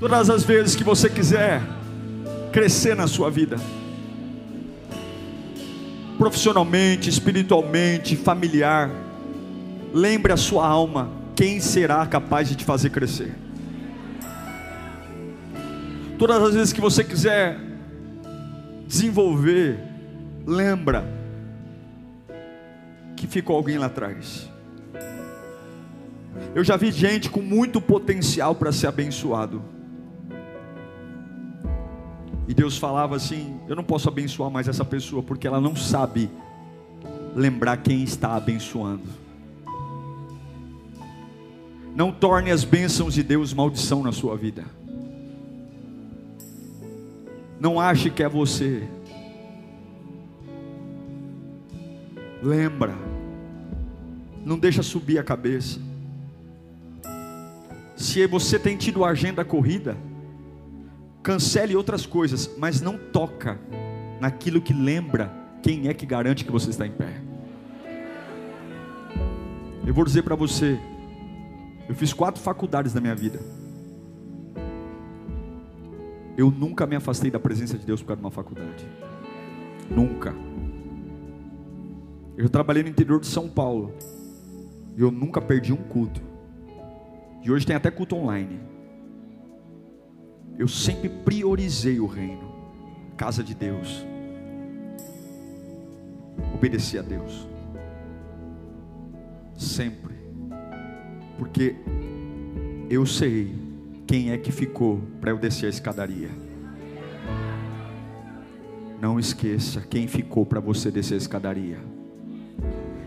[0.00, 1.62] Todas as vezes que você quiser
[2.50, 3.56] crescer na sua vida,
[6.18, 9.01] profissionalmente, espiritualmente, familiar.
[9.92, 13.34] Lembre a sua alma: quem será capaz de te fazer crescer?
[16.18, 17.58] Todas as vezes que você quiser
[18.86, 19.78] desenvolver,
[20.46, 21.04] lembra
[23.16, 24.48] que ficou alguém lá atrás.
[26.54, 29.62] Eu já vi gente com muito potencial para ser abençoado.
[32.48, 36.30] E Deus falava assim: Eu não posso abençoar mais essa pessoa porque ela não sabe
[37.34, 39.21] lembrar quem está abençoando.
[41.94, 44.64] Não torne as bênçãos de Deus maldição na sua vida.
[47.60, 48.88] Não ache que é você.
[52.42, 52.94] Lembra.
[54.44, 55.78] Não deixa subir a cabeça.
[57.94, 59.96] Se você tem tido agenda corrida,
[61.22, 63.60] cancele outras coisas, mas não toca
[64.20, 65.32] naquilo que lembra
[65.62, 67.20] quem é que garante que você está em pé.
[69.86, 70.80] Eu vou dizer para você,
[71.88, 73.40] eu fiz quatro faculdades na minha vida.
[76.36, 78.86] Eu nunca me afastei da presença de Deus por causa de uma faculdade.
[79.90, 80.34] Nunca.
[82.36, 83.94] Eu trabalhei no interior de São Paulo.
[84.96, 86.22] E eu nunca perdi um culto.
[87.42, 88.60] E hoje tem até culto online.
[90.58, 92.52] Eu sempre priorizei o reino,
[93.16, 94.06] casa de Deus.
[96.54, 97.48] Obedeci a Deus.
[99.56, 100.11] Sempre.
[101.38, 101.76] Porque
[102.90, 103.54] eu sei
[104.06, 106.30] quem é que ficou para eu descer a escadaria.
[109.00, 111.78] Não esqueça quem ficou para você descer a escadaria.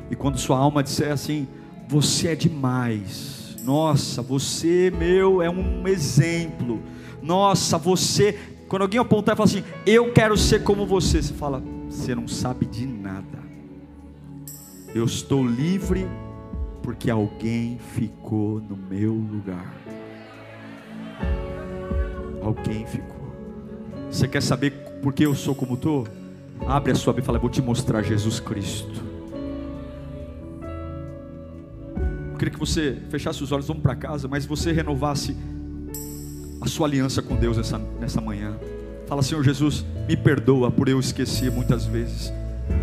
[0.10, 1.48] E quando sua alma disser assim,
[1.88, 3.56] você é demais.
[3.64, 6.82] Nossa, você, meu, é um exemplo.
[7.22, 8.38] Nossa, você.
[8.68, 12.28] Quando alguém apontar e falar assim, eu quero ser como você, você fala, você não
[12.28, 13.40] sabe de nada.
[14.94, 16.08] Eu estou livre
[16.86, 19.74] porque alguém ficou no meu lugar.
[22.44, 23.26] Alguém ficou.
[24.12, 24.70] Você quer saber
[25.02, 26.08] por que eu sou como estou?
[26.68, 29.04] Abre a sua Bíblia e fala, vou te mostrar Jesus Cristo.
[32.32, 35.36] Eu queria que você fechasse os olhos, vamos para casa, mas você renovasse
[36.62, 38.60] a sua aliança com Deus nessa, nessa manhã.
[39.08, 42.32] Fala, Senhor Jesus, me perdoa por eu esquecer muitas vezes.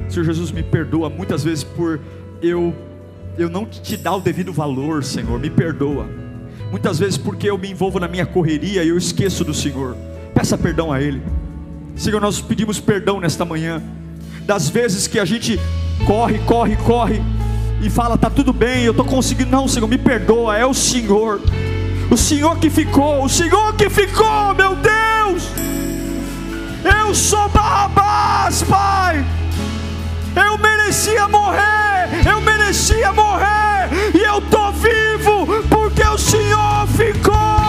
[0.08, 2.00] Senhor Jesus, me perdoa muitas vezes por
[2.42, 2.74] eu
[3.38, 5.38] eu não te dar o devido valor, Senhor.
[5.38, 6.06] Me perdoa.
[6.70, 9.96] Muitas vezes porque eu me envolvo na minha correria e eu esqueço do Senhor.
[10.34, 11.22] Peça perdão a Ele.
[11.96, 13.82] Senhor, nós pedimos perdão nesta manhã.
[14.46, 15.60] Das vezes que a gente
[16.06, 17.22] corre, corre, corre
[17.82, 19.50] e fala, tá tudo bem, eu estou conseguindo.
[19.50, 21.40] Não, Senhor, me perdoa, é o Senhor.
[22.10, 25.48] O Senhor que ficou, o Senhor que ficou, meu Deus.
[26.84, 29.24] Eu sou Barrabás, Pai.
[30.34, 31.91] Eu merecia morrer,
[32.26, 37.61] eu merecia morrer e eu estou vivo porque o Senhor ficou.